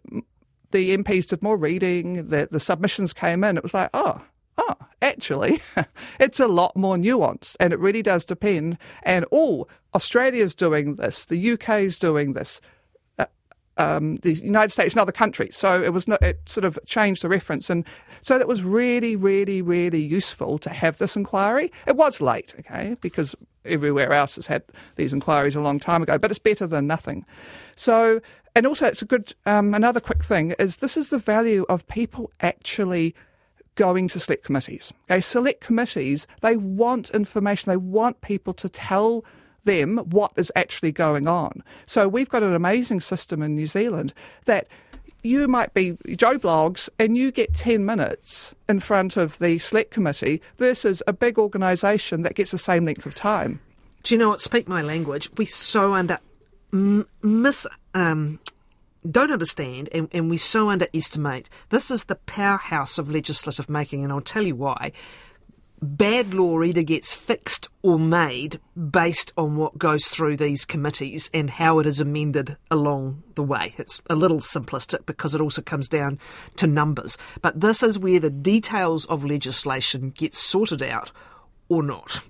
the 0.72 0.96
MPs 0.96 1.28
did 1.28 1.44
more 1.44 1.58
reading, 1.58 2.28
the, 2.28 2.48
the 2.50 2.62
submissions 2.62 3.12
came 3.12 3.44
in, 3.44 3.58
it 3.58 3.64
was 3.64 3.74
like, 3.74 3.90
oh, 3.94 4.22
oh, 4.58 4.76
actually, 5.02 5.62
it's 6.20 6.40
a 6.40 6.48
lot 6.48 6.76
more 6.76 6.98
nuanced 6.98 7.56
and 7.60 7.74
it 7.74 7.80
really 7.80 8.02
does 8.02 8.26
depend. 8.26 8.78
And 9.04 9.26
oh, 9.32 9.68
Australia's 9.94 10.56
doing 10.56 10.96
this, 10.96 11.26
the 11.26 11.52
UK's 11.54 12.00
doing 12.00 12.34
this. 12.34 12.62
Uh, 13.18 13.26
um, 13.78 14.16
the 14.18 14.34
United 14.34 14.72
States 14.72 14.96
and 14.96 15.02
other 15.02 15.12
countries. 15.12 15.56
So 15.56 15.82
it 15.82 15.94
was 15.94 16.08
no, 16.08 16.18
it 16.22 16.48
sort 16.48 16.66
of 16.66 16.80
changed 16.86 17.22
the 17.22 17.30
reference, 17.30 17.70
and 17.70 17.86
so 18.22 18.38
that 18.38 18.48
was 18.48 18.64
really, 18.64 19.16
really, 19.16 19.62
really 19.62 20.02
useful 20.02 20.58
to 20.60 20.70
have 20.72 20.98
this 20.98 21.16
inquiry. 21.16 21.72
It 21.86 21.96
was 21.96 22.20
late, 22.20 22.56
okay, 22.60 22.96
because 23.02 23.36
everywhere 23.66 24.14
else 24.14 24.36
has 24.36 24.48
had 24.48 24.64
these 24.96 25.14
inquiries 25.14 25.56
a 25.56 25.60
long 25.62 25.80
time 25.80 26.02
ago, 26.02 26.18
but 26.18 26.32
it's 26.32 26.40
better 26.40 26.66
than 26.66 26.88
nothing. 26.88 27.26
So, 27.76 28.22
and 28.56 28.66
also 28.66 28.88
it's 28.88 29.02
a 29.02 29.06
good. 29.06 29.36
Um, 29.46 29.74
another 29.74 30.00
quick 30.00 30.24
thing 30.24 30.56
is 30.58 30.78
this 30.78 30.98
is 30.98 31.10
the 31.10 31.20
value 31.20 31.66
of 31.70 31.86
people 31.88 32.32
actually 32.42 33.14
going 33.78 34.10
to 34.10 34.20
select 34.20 34.44
committees. 34.44 34.92
Okay, 35.10 35.22
select 35.22 35.62
committees, 35.62 36.28
they 36.42 36.58
want 36.58 37.12
information, 37.12 37.70
they 37.72 37.78
want 37.78 38.20
people 38.20 38.54
to 38.56 38.68
tell 38.68 39.24
them 39.64 39.98
what 40.00 40.34
is 40.36 40.52
actually 40.56 40.92
going 40.92 41.28
on. 41.28 41.64
So 41.86 42.08
we've 42.08 42.28
got 42.28 42.44
an 42.44 42.54
amazing 42.54 43.00
system 43.00 43.42
in 43.42 43.56
New 43.56 43.68
Zealand 43.68 44.14
that 44.46 44.68
you 45.24 45.48
might 45.48 45.74
be 45.74 45.98
Joe 46.16 46.38
Bloggs 46.38 46.90
and 47.00 47.18
you 47.18 47.32
get 47.32 47.54
10 47.54 47.86
minutes 47.86 48.54
in 48.68 48.80
front 48.80 49.18
of 49.18 49.40
the 49.40 49.60
select 49.60 49.92
committee 49.92 50.42
versus 50.58 51.02
a 51.08 51.14
big 51.14 51.38
organisation 51.38 52.24
that 52.24 52.36
gets 52.36 52.52
the 52.52 52.58
same 52.58 52.86
length 52.86 53.06
of 53.06 53.16
time. 53.16 53.60
Do 54.04 54.16
you 54.16 54.20
know 54.20 54.30
what? 54.30 54.42
Speak 54.42 54.68
my 54.68 54.82
language. 54.82 55.30
We 55.38 55.46
so 55.46 55.94
under 55.94 56.20
m- 56.72 57.08
miss 57.22 57.68
um, 57.94 58.40
don't 59.10 59.32
understand 59.32 59.90
and, 59.92 60.08
and 60.12 60.30
we 60.30 60.38
so 60.38 60.70
underestimate. 60.70 61.50
This 61.70 61.92
is 61.92 62.06
the 62.06 62.16
powerhouse 62.16 62.98
of 62.98 63.10
legislative 63.10 63.70
making, 63.70 64.04
and 64.04 64.12
I'll 64.12 64.22
tell 64.22 64.44
you 64.44 64.56
why. 64.56 64.92
Bad 65.80 66.34
law 66.34 66.64
either 66.64 66.82
gets 66.82 67.14
fixed 67.14 67.70
or 67.84 68.00
made 68.00 68.60
based 68.76 69.32
on 69.38 69.58
what 69.58 69.78
goes 69.78 70.08
through 70.08 70.38
these 70.38 70.66
committees 70.66 71.30
and 71.36 71.52
how 71.52 71.78
it 71.78 71.86
is 71.86 72.00
amended 72.00 72.58
along 72.72 73.22
the 73.36 73.44
way. 73.44 73.76
It's 73.78 74.02
a 74.10 74.16
little 74.16 74.40
simplistic 74.40 75.06
because 75.06 75.36
it 75.36 75.42
also 75.42 75.62
comes 75.62 75.88
down 75.88 76.18
to 76.56 76.66
numbers. 76.66 77.16
But 77.44 77.62
this 77.62 77.84
is 77.84 78.00
where 78.00 78.20
the 78.20 78.32
details 78.32 79.06
of 79.06 79.24
legislation 79.24 80.10
get 80.10 80.34
sorted 80.34 80.82
out 80.82 81.12
or 81.70 81.84
not. 81.84 82.22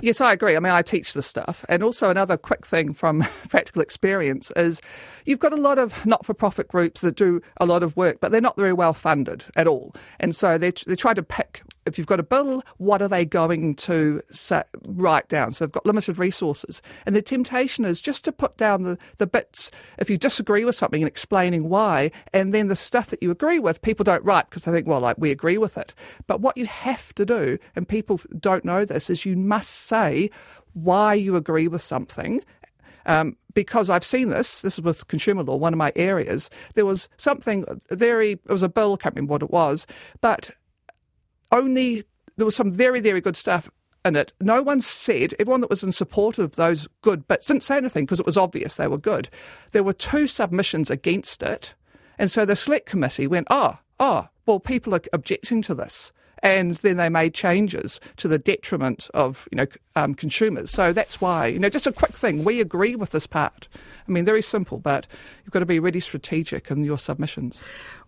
Yes, 0.00 0.20
I 0.20 0.32
agree. 0.32 0.56
I 0.56 0.60
mean, 0.60 0.72
I 0.72 0.82
teach 0.82 1.14
this 1.14 1.26
stuff. 1.26 1.64
And 1.68 1.82
also, 1.82 2.10
another 2.10 2.36
quick 2.36 2.66
thing 2.66 2.92
from 2.92 3.24
practical 3.48 3.82
experience 3.82 4.50
is 4.56 4.80
you've 5.24 5.38
got 5.38 5.52
a 5.52 5.56
lot 5.56 5.78
of 5.78 6.04
not 6.04 6.26
for 6.26 6.34
profit 6.34 6.66
groups 6.66 7.02
that 7.02 7.14
do 7.14 7.40
a 7.58 7.66
lot 7.66 7.82
of 7.82 7.96
work, 7.96 8.18
but 8.20 8.32
they're 8.32 8.40
not 8.40 8.56
very 8.56 8.72
well 8.72 8.94
funded 8.94 9.44
at 9.54 9.68
all. 9.68 9.94
And 10.18 10.34
so 10.34 10.58
they, 10.58 10.72
they 10.86 10.96
try 10.96 11.14
to 11.14 11.22
pick 11.22 11.62
if 11.86 11.98
you've 11.98 12.06
got 12.06 12.20
a 12.20 12.24
bill, 12.24 12.62
what 12.76 13.02
are 13.02 13.08
they 13.08 13.24
going 13.24 13.74
to 13.74 14.22
say, 14.30 14.62
write 14.84 15.28
down? 15.28 15.52
So 15.52 15.64
they've 15.64 15.72
got 15.72 15.86
limited 15.86 16.18
resources. 16.18 16.82
And 17.06 17.14
the 17.14 17.22
temptation 17.22 17.84
is 17.84 18.00
just 18.00 18.24
to 18.24 18.32
put 18.32 18.56
down 18.56 18.82
the, 18.82 18.98
the 19.18 19.26
bits 19.26 19.70
if 19.98 20.08
you 20.08 20.16
disagree 20.16 20.64
with 20.64 20.76
something 20.76 21.02
and 21.02 21.08
explaining 21.08 21.68
why, 21.68 22.10
and 22.32 22.54
then 22.54 22.68
the 22.68 22.76
stuff 22.76 23.08
that 23.08 23.22
you 23.22 23.30
agree 23.30 23.58
with, 23.58 23.82
people 23.82 24.04
don't 24.04 24.24
write 24.24 24.48
because 24.48 24.64
they 24.64 24.72
think, 24.72 24.86
well, 24.86 25.00
like, 25.00 25.18
we 25.18 25.30
agree 25.30 25.58
with 25.58 25.76
it. 25.76 25.94
But 26.26 26.40
what 26.40 26.56
you 26.56 26.66
have 26.66 27.14
to 27.14 27.24
do, 27.24 27.58
and 27.74 27.88
people 27.88 28.20
don't 28.38 28.64
know 28.64 28.84
this, 28.84 29.10
is 29.10 29.26
you 29.26 29.36
must 29.36 29.70
say 29.70 30.30
why 30.74 31.14
you 31.14 31.36
agree 31.36 31.68
with 31.68 31.82
something 31.82 32.42
um, 33.06 33.36
because 33.54 33.90
I've 33.90 34.04
seen 34.04 34.28
this. 34.28 34.60
This 34.60 34.74
is 34.74 34.82
with 34.82 35.08
consumer 35.08 35.42
law, 35.42 35.56
one 35.56 35.72
of 35.72 35.78
my 35.78 35.92
areas. 35.96 36.50
There 36.74 36.86
was 36.86 37.08
something 37.16 37.64
very. 37.90 38.32
It 38.32 38.48
was 38.48 38.62
a 38.62 38.68
bill. 38.68 38.94
I 38.94 38.96
can't 38.96 39.14
remember 39.14 39.32
what 39.32 39.42
it 39.42 39.50
was, 39.50 39.86
but 40.20 40.50
only 41.52 42.04
there 42.36 42.46
was 42.46 42.56
some 42.56 42.72
very, 42.72 43.00
very 43.00 43.20
good 43.20 43.36
stuff 43.36 43.70
in 44.04 44.16
it. 44.16 44.32
No 44.40 44.62
one 44.62 44.80
said, 44.80 45.34
everyone 45.38 45.60
that 45.60 45.70
was 45.70 45.82
in 45.82 45.92
support 45.92 46.38
of 46.38 46.56
those 46.56 46.88
good 47.02 47.28
bits 47.28 47.46
didn't 47.46 47.62
say 47.62 47.76
anything 47.76 48.04
because 48.04 48.20
it 48.20 48.26
was 48.26 48.36
obvious 48.36 48.74
they 48.74 48.88
were 48.88 48.98
good. 48.98 49.28
There 49.72 49.84
were 49.84 49.92
two 49.92 50.26
submissions 50.26 50.90
against 50.90 51.42
it. 51.42 51.74
And 52.18 52.30
so 52.30 52.44
the 52.44 52.56
select 52.56 52.86
committee 52.86 53.26
went, 53.26 53.46
oh, 53.50 53.78
oh, 54.00 54.28
well, 54.46 54.60
people 54.60 54.94
are 54.94 55.02
objecting 55.12 55.62
to 55.62 55.74
this. 55.74 56.12
And 56.44 56.74
then 56.76 56.96
they 56.96 57.08
made 57.08 57.34
changes 57.34 58.00
to 58.16 58.26
the 58.26 58.38
detriment 58.38 59.08
of, 59.14 59.46
you 59.52 59.56
know, 59.56 59.66
um, 59.94 60.12
consumers. 60.14 60.72
So 60.72 60.92
that's 60.92 61.20
why, 61.20 61.46
you 61.46 61.60
know, 61.60 61.68
just 61.68 61.86
a 61.86 61.92
quick 61.92 62.14
thing. 62.14 62.42
We 62.42 62.60
agree 62.60 62.96
with 62.96 63.10
this 63.10 63.28
part. 63.28 63.68
I 64.08 64.10
mean, 64.10 64.24
very 64.24 64.42
simple, 64.42 64.78
but 64.78 65.06
you've 65.44 65.52
got 65.52 65.60
to 65.60 65.66
be 65.66 65.78
really 65.78 66.00
strategic 66.00 66.70
in 66.70 66.84
your 66.84 66.98
submissions. 66.98 67.60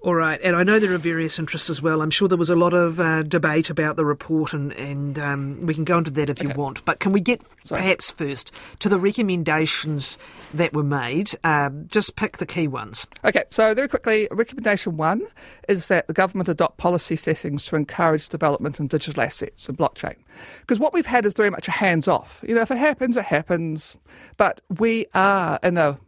All 0.05 0.15
right, 0.15 0.39
and 0.43 0.55
I 0.55 0.65
know 0.65 0.79
there 0.79 0.93
are 0.93 0.99
various 0.99 1.39
interests 1.39 1.71
as 1.71 1.81
well. 1.81 2.03
I'm 2.03 2.11
sure 2.11 2.29
there 2.29 2.37
was 2.37 2.51
a 2.51 2.55
lot 2.55 2.75
of 2.75 3.01
uh, 3.01 3.23
debate 3.23 3.71
about 3.71 3.97
the 3.97 4.05
report, 4.05 4.53
and, 4.53 4.71
and 4.73 5.19
um, 5.19 5.65
we 5.65 5.73
can 5.73 5.85
go 5.85 5.97
into 5.97 6.11
that 6.11 6.29
if 6.29 6.39
okay. 6.39 6.49
you 6.49 6.55
want. 6.55 6.85
But 6.85 7.01
can 7.01 7.11
we 7.13 7.23
get 7.23 7.41
Sorry. 7.65 7.81
perhaps 7.81 8.11
first 8.11 8.53
to 8.81 8.91
the 8.91 8.99
recommendations 8.99 10.19
that 10.53 10.75
were 10.75 10.83
made? 10.83 11.31
Um, 11.43 11.87
just 11.89 12.17
pick 12.17 12.37
the 12.37 12.45
key 12.45 12.69
ones. 12.69 13.07
Okay, 13.25 13.45
so 13.49 13.73
very 13.73 13.89
quickly, 13.89 14.29
recommendation 14.31 14.99
one 14.99 15.23
is 15.71 15.89
that 15.89 16.07
the 16.07 16.13
government 16.13 16.51
adopt 16.51 16.77
policy 16.77 17.17
settings 17.17 17.65
to 17.67 17.77
encourage 17.77 18.29
development 18.29 18.79
in 18.79 18.89
digital 18.89 19.23
assets 19.23 19.71
and 19.71 19.79
blockchain. 19.79 20.17
Because 20.61 20.79
what 20.79 20.93
we've 20.93 21.07
had 21.07 21.25
is 21.25 21.33
very 21.33 21.49
much 21.49 21.67
a 21.67 21.71
hands 21.71 22.09
off. 22.09 22.45
You 22.47 22.55
know, 22.55 22.61
if 22.61 22.71
it 22.71 22.77
happens, 22.77 23.17
it 23.17 23.25
happens. 23.25 23.97
But 24.37 24.61
we 24.79 25.07
are 25.15 25.59
in 25.63 25.79
a 25.79 25.99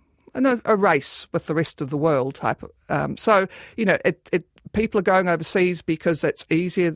a, 0.44 0.60
a 0.64 0.76
race 0.76 1.26
with 1.32 1.46
the 1.46 1.54
rest 1.54 1.80
of 1.80 1.90
the 1.90 1.96
world 1.96 2.34
type. 2.34 2.62
Um, 2.88 3.16
so 3.16 3.46
you 3.76 3.84
know, 3.84 3.96
it, 4.04 4.28
it 4.32 4.44
people 4.72 4.98
are 4.98 5.02
going 5.02 5.28
overseas 5.28 5.82
because 5.82 6.22
it's 6.24 6.44
easier. 6.50 6.94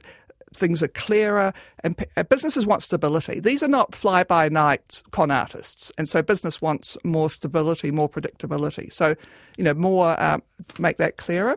Things 0.53 0.83
are 0.83 0.89
clearer, 0.89 1.53
and 1.85 1.97
p- 1.97 2.07
uh, 2.17 2.25
businesses 2.25 2.67
want 2.67 2.83
stability. 2.83 3.39
These 3.39 3.63
are 3.63 3.69
not 3.69 3.95
fly 3.95 4.25
by 4.25 4.49
night 4.49 5.01
con 5.13 5.31
artists, 5.31 5.93
and 5.97 6.09
so 6.09 6.23
business 6.23 6.61
wants 6.61 6.97
more 7.05 7.31
stability, 7.31 7.93
more 7.93 8.11
predictability. 8.11 8.93
So, 8.93 9.15
you 9.57 9.63
know, 9.63 9.75
more 9.75 10.21
um, 10.21 10.43
make 10.77 10.97
that 10.97 11.17
clearer. 11.17 11.57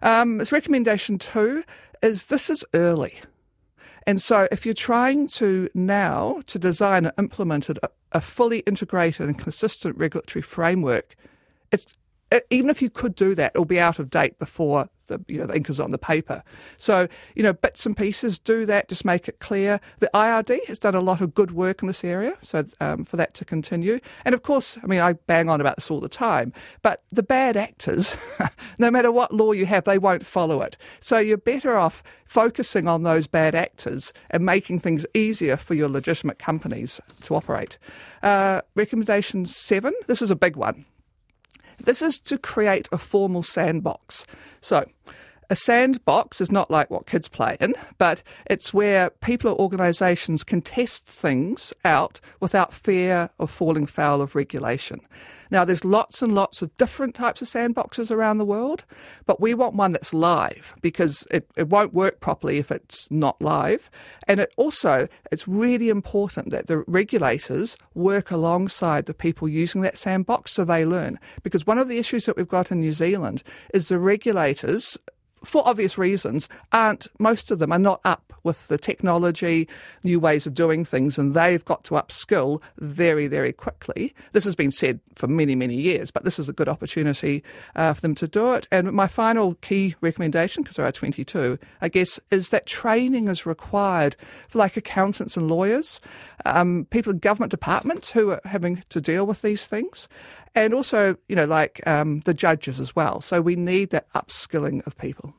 Um, 0.00 0.40
its 0.40 0.52
recommendation 0.52 1.18
two 1.18 1.64
is 2.02 2.26
this 2.26 2.48
is 2.48 2.64
early. 2.72 3.16
And 4.06 4.22
so, 4.22 4.48
if 4.50 4.64
you're 4.64 4.74
trying 4.74 5.28
to 5.28 5.68
now 5.74 6.40
to 6.46 6.58
design 6.58 7.04
and 7.04 7.14
implement 7.18 7.68
a, 8.12 8.20
fully 8.20 8.60
integrated 8.60 9.26
and 9.26 9.38
consistent 9.38 9.96
regulatory 9.96 10.42
framework, 10.42 11.14
it's 11.72 11.86
even 12.50 12.70
if 12.70 12.80
you 12.80 12.90
could 12.90 13.14
do 13.14 13.34
that, 13.34 13.52
it'll 13.54 13.64
be 13.64 13.80
out 13.80 13.98
of 13.98 14.10
date 14.10 14.38
before 14.38 14.88
the 15.10 15.22
you 15.28 15.36
know 15.36 15.44
the 15.44 15.54
ink 15.54 15.68
is 15.68 15.78
on 15.78 15.90
the 15.90 15.98
paper. 15.98 16.42
So 16.78 17.06
you 17.36 17.42
know 17.42 17.52
bits 17.52 17.84
and 17.84 17.94
pieces 17.94 18.38
do 18.38 18.64
that, 18.64 18.88
just 18.88 19.04
make 19.04 19.28
it 19.28 19.38
clear. 19.40 19.80
The 19.98 20.10
IRD 20.14 20.66
has 20.66 20.78
done 20.78 20.94
a 20.94 21.00
lot 21.00 21.20
of 21.20 21.34
good 21.34 21.50
work 21.50 21.82
in 21.82 21.88
this 21.88 22.02
area, 22.02 22.38
so 22.40 22.64
um, 22.80 23.04
for 23.04 23.16
that 23.16 23.34
to 23.34 23.44
continue. 23.44 24.00
And 24.24 24.34
of 24.34 24.42
course, 24.42 24.78
I 24.82 24.86
mean 24.86 25.00
I 25.00 25.12
bang 25.12 25.50
on 25.50 25.60
about 25.60 25.76
this 25.76 25.90
all 25.90 26.00
the 26.00 26.08
time, 26.08 26.54
but 26.80 27.02
the 27.12 27.22
bad 27.22 27.56
actors, 27.56 28.16
no 28.78 28.90
matter 28.90 29.12
what 29.12 29.34
law 29.34 29.52
you 29.52 29.66
have, 29.66 29.84
they 29.84 29.98
won't 29.98 30.24
follow 30.24 30.62
it. 30.62 30.78
So 31.00 31.18
you're 31.18 31.36
better 31.36 31.76
off 31.76 32.02
focusing 32.24 32.86
on 32.86 33.02
those 33.02 33.26
bad 33.26 33.54
actors 33.54 34.12
and 34.30 34.46
making 34.46 34.78
things 34.78 35.04
easier 35.12 35.56
for 35.56 35.74
your 35.74 35.88
legitimate 35.88 36.38
companies 36.38 37.00
to 37.22 37.34
operate. 37.34 37.76
Uh, 38.22 38.62
recommendation 38.76 39.44
seven. 39.44 39.92
This 40.06 40.22
is 40.22 40.30
a 40.30 40.36
big 40.36 40.54
one. 40.56 40.86
This 41.84 42.02
is 42.02 42.18
to 42.20 42.38
create 42.38 42.88
a 42.92 42.98
formal 42.98 43.42
sandbox. 43.42 44.26
So, 44.60 44.86
a 45.50 45.56
sandbox 45.56 46.40
is 46.40 46.52
not 46.52 46.70
like 46.70 46.90
what 46.90 47.06
kids 47.06 47.28
play 47.28 47.56
in, 47.58 47.74
but 47.98 48.22
it's 48.46 48.72
where 48.72 49.10
people 49.10 49.50
or 49.50 49.58
organisations 49.58 50.44
can 50.44 50.62
test 50.62 51.04
things 51.04 51.74
out 51.84 52.20
without 52.38 52.72
fear 52.72 53.30
of 53.40 53.50
falling 53.50 53.84
foul 53.84 54.22
of 54.22 54.36
regulation. 54.36 55.00
Now, 55.50 55.64
there's 55.64 55.84
lots 55.84 56.22
and 56.22 56.32
lots 56.32 56.62
of 56.62 56.74
different 56.76 57.16
types 57.16 57.42
of 57.42 57.48
sandboxes 57.48 58.12
around 58.12 58.38
the 58.38 58.44
world, 58.44 58.84
but 59.26 59.40
we 59.40 59.52
want 59.52 59.74
one 59.74 59.90
that's 59.90 60.14
live 60.14 60.76
because 60.80 61.26
it, 61.32 61.50
it 61.56 61.68
won't 61.68 61.92
work 61.92 62.20
properly 62.20 62.58
if 62.58 62.70
it's 62.70 63.10
not 63.10 63.42
live. 63.42 63.90
And 64.28 64.38
it 64.38 64.54
also, 64.56 65.08
it's 65.32 65.48
really 65.48 65.88
important 65.88 66.50
that 66.50 66.68
the 66.68 66.84
regulators 66.86 67.76
work 67.94 68.30
alongside 68.30 69.06
the 69.06 69.14
people 69.14 69.48
using 69.48 69.80
that 69.80 69.98
sandbox 69.98 70.52
so 70.52 70.64
they 70.64 70.84
learn. 70.84 71.18
Because 71.42 71.66
one 71.66 71.78
of 71.78 71.88
the 71.88 71.98
issues 71.98 72.26
that 72.26 72.36
we've 72.36 72.46
got 72.46 72.70
in 72.70 72.78
New 72.78 72.92
Zealand 72.92 73.42
is 73.74 73.88
the 73.88 73.98
regulators 73.98 74.96
for 75.44 75.66
obvious 75.66 75.96
reasons, 75.96 76.48
aren't 76.72 77.08
most 77.18 77.50
of 77.50 77.58
them 77.58 77.72
are 77.72 77.78
not 77.78 78.00
up 78.04 78.32
with 78.42 78.68
the 78.68 78.78
technology, 78.78 79.68
new 80.02 80.18
ways 80.18 80.46
of 80.46 80.54
doing 80.54 80.84
things, 80.84 81.18
and 81.18 81.34
they've 81.34 81.64
got 81.64 81.84
to 81.84 81.94
upskill 81.94 82.60
very, 82.78 83.26
very 83.26 83.52
quickly. 83.52 84.14
This 84.32 84.44
has 84.44 84.54
been 84.54 84.70
said 84.70 85.00
for 85.14 85.26
many, 85.26 85.54
many 85.54 85.74
years, 85.74 86.10
but 86.10 86.24
this 86.24 86.38
is 86.38 86.48
a 86.48 86.52
good 86.52 86.68
opportunity 86.68 87.42
uh, 87.76 87.92
for 87.92 88.00
them 88.00 88.14
to 88.16 88.28
do 88.28 88.52
it. 88.52 88.66
And 88.70 88.92
my 88.92 89.06
final 89.06 89.54
key 89.56 89.94
recommendation, 90.00 90.62
because 90.62 90.76
there 90.76 90.86
are 90.86 90.92
22, 90.92 91.58
I 91.80 91.88
guess, 91.88 92.18
is 92.30 92.48
that 92.50 92.66
training 92.66 93.28
is 93.28 93.46
required 93.46 94.16
for 94.48 94.58
like 94.58 94.76
accountants 94.76 95.36
and 95.36 95.48
lawyers, 95.48 96.00
um, 96.46 96.86
people 96.90 97.12
in 97.12 97.18
government 97.18 97.50
departments 97.50 98.10
who 98.10 98.30
are 98.30 98.40
having 98.44 98.82
to 98.88 99.00
deal 99.00 99.26
with 99.26 99.42
these 99.42 99.66
things 99.66 100.08
and 100.54 100.74
also, 100.74 101.16
you 101.28 101.36
know, 101.36 101.44
like 101.44 101.86
um, 101.86 102.20
the 102.20 102.34
judges 102.34 102.80
as 102.80 102.94
well. 102.96 103.20
So 103.20 103.40
we 103.40 103.56
need 103.56 103.90
that 103.90 104.12
upskilling 104.12 104.86
of 104.86 104.96
people. 104.98 105.34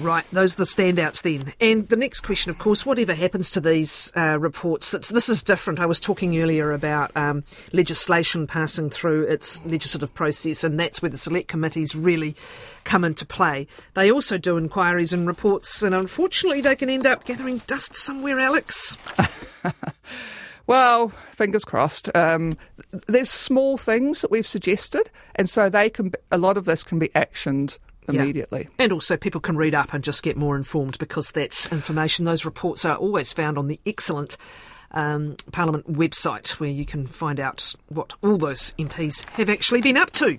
Right, 0.00 0.24
those 0.30 0.54
are 0.54 0.58
the 0.58 0.64
standouts 0.64 1.22
then. 1.22 1.52
And 1.60 1.88
the 1.88 1.96
next 1.96 2.20
question, 2.20 2.50
of 2.50 2.58
course, 2.58 2.86
whatever 2.86 3.14
happens 3.14 3.50
to 3.50 3.60
these 3.60 4.12
uh, 4.16 4.38
reports, 4.38 4.92
this 4.92 5.28
is 5.28 5.42
different. 5.42 5.80
I 5.80 5.86
was 5.86 5.98
talking 5.98 6.38
earlier 6.40 6.70
about 6.70 7.10
um, 7.16 7.42
legislation 7.72 8.46
passing 8.46 8.90
through 8.90 9.24
its 9.24 9.64
legislative 9.64 10.14
process, 10.14 10.62
and 10.62 10.78
that's 10.78 11.02
where 11.02 11.08
the 11.08 11.18
select 11.18 11.48
committees 11.48 11.96
really 11.96 12.36
come 12.84 13.04
into 13.04 13.26
play. 13.26 13.66
They 13.94 14.12
also 14.12 14.38
do 14.38 14.56
inquiries 14.56 15.12
and 15.12 15.26
reports, 15.26 15.82
and 15.82 15.92
unfortunately, 15.92 16.60
they 16.60 16.76
can 16.76 16.88
end 16.88 17.04
up 17.04 17.24
gathering 17.24 17.62
dust 17.66 17.96
somewhere, 17.96 18.38
Alex. 18.38 18.96
Well, 20.68 21.08
fingers 21.34 21.64
crossed. 21.64 22.14
Um, 22.14 22.54
there's 23.08 23.30
small 23.30 23.78
things 23.78 24.20
that 24.20 24.30
we've 24.30 24.46
suggested, 24.46 25.10
and 25.34 25.48
so 25.48 25.68
they 25.68 25.88
can. 25.88 26.12
A 26.30 26.36
lot 26.36 26.58
of 26.58 26.66
this 26.66 26.84
can 26.84 26.98
be 26.98 27.08
actioned 27.08 27.78
immediately. 28.06 28.64
Yeah. 28.64 28.84
And 28.84 28.92
also, 28.92 29.16
people 29.16 29.40
can 29.40 29.56
read 29.56 29.74
up 29.74 29.94
and 29.94 30.04
just 30.04 30.22
get 30.22 30.36
more 30.36 30.56
informed 30.56 30.98
because 30.98 31.30
that's 31.30 31.72
information. 31.72 32.26
Those 32.26 32.44
reports 32.44 32.84
are 32.84 32.96
always 32.96 33.32
found 33.32 33.56
on 33.56 33.68
the 33.68 33.80
excellent 33.86 34.36
um, 34.92 35.36
Parliament 35.52 35.92
website 35.92 36.50
where 36.60 36.70
you 36.70 36.84
can 36.84 37.06
find 37.06 37.38
out 37.40 37.74
what 37.88 38.14
all 38.22 38.38
those 38.38 38.72
MPs 38.78 39.24
have 39.30 39.50
actually 39.50 39.80
been 39.80 39.96
up 39.96 40.10
to. 40.12 40.38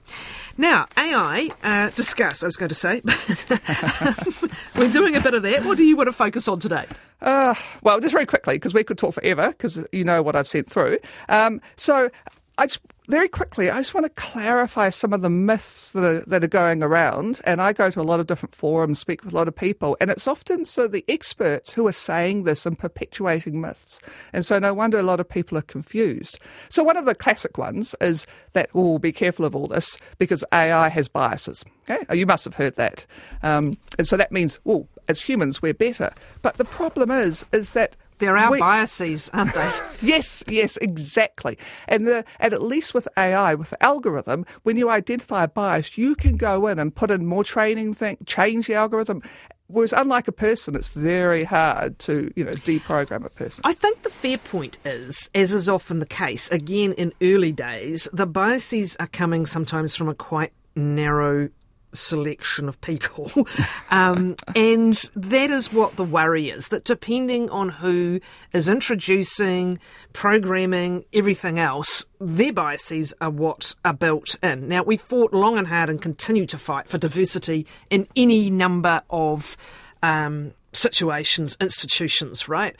Now, 0.57 0.87
AI, 0.97 1.49
uh, 1.63 1.89
discuss, 1.91 2.43
I 2.43 2.47
was 2.47 2.57
going 2.57 2.69
to 2.69 2.75
say. 2.75 3.01
We're 4.75 4.91
doing 4.91 5.15
a 5.15 5.21
bit 5.21 5.33
of 5.33 5.43
that. 5.43 5.65
What 5.65 5.77
do 5.77 5.83
you 5.83 5.95
want 5.95 6.07
to 6.07 6.13
focus 6.13 6.47
on 6.47 6.59
today? 6.59 6.85
Uh, 7.21 7.53
well, 7.81 7.99
just 7.99 8.13
very 8.13 8.25
quickly, 8.25 8.55
because 8.55 8.73
we 8.73 8.83
could 8.83 8.97
talk 8.97 9.13
forever, 9.13 9.49
because 9.49 9.79
you 9.91 10.03
know 10.03 10.21
what 10.21 10.35
I've 10.35 10.47
sent 10.47 10.69
through. 10.69 10.97
Um, 11.27 11.61
so, 11.75 12.09
I 12.57 12.65
just, 12.65 12.79
very 13.09 13.27
quickly, 13.27 13.71
I 13.71 13.79
just 13.79 13.95
want 13.95 14.05
to 14.05 14.21
clarify 14.21 14.89
some 14.89 15.13
of 15.13 15.21
the 15.21 15.31
myths 15.31 15.93
that 15.93 16.03
are, 16.03 16.19
that 16.21 16.43
are 16.43 16.47
going 16.47 16.83
around. 16.83 17.41
And 17.43 17.59
I 17.59 17.73
go 17.73 17.89
to 17.89 17.99
a 17.99 18.03
lot 18.03 18.19
of 18.19 18.27
different 18.27 18.53
forums, 18.53 18.99
speak 18.99 19.23
with 19.23 19.33
a 19.33 19.35
lot 19.35 19.47
of 19.47 19.55
people, 19.55 19.97
and 19.99 20.11
it's 20.11 20.27
often 20.27 20.63
so 20.63 20.87
the 20.87 21.03
experts 21.07 21.73
who 21.73 21.87
are 21.87 21.91
saying 21.91 22.43
this 22.43 22.67
and 22.67 22.77
perpetuating 22.77 23.59
myths. 23.59 23.99
And 24.31 24.45
so 24.45 24.59
no 24.59 24.75
wonder 24.75 24.99
a 24.99 25.03
lot 25.03 25.19
of 25.19 25.27
people 25.27 25.57
are 25.57 25.63
confused. 25.63 26.39
So 26.69 26.83
one 26.83 26.97
of 26.97 27.05
the 27.05 27.15
classic 27.15 27.57
ones 27.57 27.95
is 27.99 28.27
that, 28.53 28.69
oh, 28.75 28.99
be 28.99 29.11
careful 29.11 29.43
of 29.43 29.55
all 29.55 29.67
this 29.67 29.97
because 30.19 30.43
AI 30.53 30.89
has 30.89 31.07
biases. 31.07 31.65
Okay, 31.89 32.05
oh, 32.09 32.13
you 32.13 32.27
must 32.27 32.45
have 32.45 32.53
heard 32.53 32.75
that. 32.75 33.07
Um, 33.41 33.73
and 33.97 34.07
so 34.07 34.17
that 34.17 34.31
means, 34.31 34.59
oh, 34.67 34.87
as 35.07 35.21
humans, 35.21 35.63
we're 35.63 35.73
better. 35.73 36.13
But 36.43 36.57
the 36.57 36.65
problem 36.65 37.09
is, 37.09 37.43
is 37.51 37.71
that 37.71 37.95
they're 38.19 38.37
our 38.37 38.51
we, 38.51 38.59
biases, 38.59 39.29
aren't 39.33 39.53
they? 39.53 39.71
yes, 40.01 40.43
yes, 40.47 40.77
exactly. 40.77 41.57
And, 41.87 42.05
the, 42.05 42.25
and 42.39 42.53
at 42.53 42.61
least 42.61 42.93
with 42.93 43.07
AI, 43.17 43.55
with 43.55 43.71
the 43.71 43.83
algorithm, 43.83 44.45
when 44.63 44.77
you 44.77 44.89
identify 44.89 45.45
a 45.45 45.47
bias, 45.47 45.97
you 45.97 46.15
can 46.15 46.37
go 46.37 46.67
in 46.67 46.79
and 46.79 46.93
put 46.93 47.11
in 47.11 47.25
more 47.25 47.43
training, 47.43 47.93
thing, 47.93 48.17
change 48.25 48.67
the 48.67 48.75
algorithm. 48.75 49.21
Whereas, 49.67 49.93
unlike 49.93 50.27
a 50.27 50.31
person, 50.31 50.75
it's 50.75 50.93
very 50.93 51.43
hard 51.43 51.99
to, 51.99 52.31
you 52.35 52.43
know, 52.43 52.51
deprogram 52.51 53.23
a 53.23 53.29
person. 53.29 53.61
I 53.65 53.73
think 53.73 54.01
the 54.01 54.09
fair 54.09 54.39
point 54.39 54.77
is, 54.83 55.29
as 55.35 55.53
is 55.53 55.69
often 55.69 55.99
the 55.99 56.07
case, 56.07 56.49
again 56.49 56.93
in 56.93 57.13
early 57.21 57.51
days, 57.51 58.09
the 58.11 58.25
biases 58.25 58.95
are 58.99 59.07
coming 59.07 59.45
sometimes 59.45 59.95
from 59.95 60.09
a 60.09 60.15
quite 60.15 60.53
narrow 60.75 61.49
selection 61.91 62.67
of 62.67 62.79
people. 62.81 63.31
um, 63.91 64.35
and 64.55 64.93
that 65.15 65.49
is 65.49 65.73
what 65.73 65.95
the 65.95 66.03
worry 66.03 66.49
is 66.49 66.69
that 66.69 66.83
depending 66.83 67.49
on 67.49 67.69
who 67.69 68.19
is 68.53 68.67
introducing, 68.67 69.79
programming, 70.13 71.05
everything 71.13 71.59
else, 71.59 72.05
their 72.19 72.53
biases 72.53 73.13
are 73.21 73.29
what 73.29 73.75
are 73.85 73.93
built 73.93 74.35
in. 74.43 74.67
Now, 74.67 74.83
we've 74.83 75.01
fought 75.01 75.33
long 75.33 75.57
and 75.57 75.67
hard 75.67 75.89
and 75.89 76.01
continue 76.01 76.45
to 76.47 76.57
fight 76.57 76.87
for 76.87 76.97
diversity 76.97 77.65
in 77.89 78.07
any 78.15 78.49
number 78.49 79.01
of 79.09 79.57
um, 80.03 80.53
situations, 80.71 81.57
institutions, 81.59 82.47
right? 82.47 82.75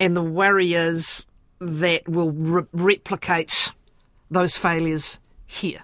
And 0.00 0.16
the 0.16 0.22
worry 0.22 0.74
is 0.74 1.26
that 1.60 2.08
we'll 2.08 2.32
re- 2.32 2.66
replicate 2.72 3.72
those 4.30 4.56
failures 4.56 5.20
here. 5.46 5.80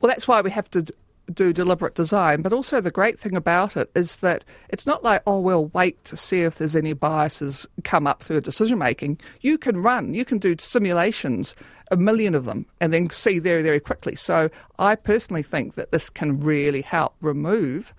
Well, 0.00 0.08
that's 0.08 0.28
why 0.28 0.42
we 0.42 0.50
have 0.50 0.70
to 0.72 0.84
do 1.32 1.52
deliberate 1.52 1.94
design, 1.94 2.42
but 2.42 2.52
also 2.52 2.80
the 2.80 2.90
great 2.90 3.18
thing 3.18 3.36
about 3.36 3.76
it 3.76 3.90
is 3.94 4.16
that 4.16 4.44
it's 4.68 4.86
not 4.86 5.02
like, 5.02 5.22
oh, 5.26 5.40
we'll 5.40 5.66
wait 5.66 6.02
to 6.04 6.16
see 6.16 6.42
if 6.42 6.56
there's 6.56 6.76
any 6.76 6.92
biases 6.92 7.66
come 7.82 8.06
up 8.06 8.22
through 8.22 8.40
decision 8.40 8.78
making. 8.78 9.18
You 9.40 9.58
can 9.58 9.78
run, 9.78 10.14
you 10.14 10.24
can 10.24 10.38
do 10.38 10.56
simulations, 10.58 11.54
a 11.90 11.96
million 11.96 12.34
of 12.34 12.44
them, 12.44 12.66
and 12.80 12.92
then 12.92 13.10
see 13.10 13.38
very, 13.38 13.62
very 13.62 13.80
quickly. 13.80 14.16
So 14.16 14.50
I 14.78 14.94
personally 14.96 15.42
think 15.42 15.74
that 15.74 15.90
this 15.90 16.10
can 16.10 16.40
really 16.40 16.82
help 16.82 17.14
remove. 17.20 17.94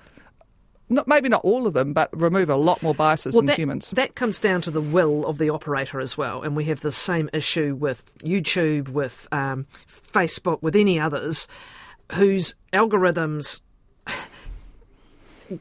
Not, 0.87 1.07
maybe 1.07 1.29
not 1.29 1.43
all 1.43 1.65
of 1.65 1.73
them, 1.73 1.93
but 1.93 2.09
remove 2.13 2.47
a 2.47 2.55
lot 2.55 2.83
more 2.83 2.93
biases 2.93 3.33
well, 3.33 3.41
than 3.41 3.47
that, 3.47 3.57
humans. 3.57 3.89
That 3.89 4.13
comes 4.13 4.37
down 4.37 4.61
to 4.61 4.71
the 4.71 4.81
will 4.81 5.25
of 5.25 5.39
the 5.39 5.49
operator 5.49 5.99
as 5.99 6.15
well. 6.15 6.43
And 6.43 6.55
we 6.55 6.65
have 6.65 6.81
the 6.81 6.91
same 6.91 7.27
issue 7.33 7.73
with 7.73 8.15
YouTube, 8.19 8.89
with 8.89 9.27
um, 9.31 9.65
Facebook, 9.87 10.61
with 10.61 10.75
any 10.75 10.99
others 10.99 11.47
whose 12.13 12.55
algorithms 12.73 13.61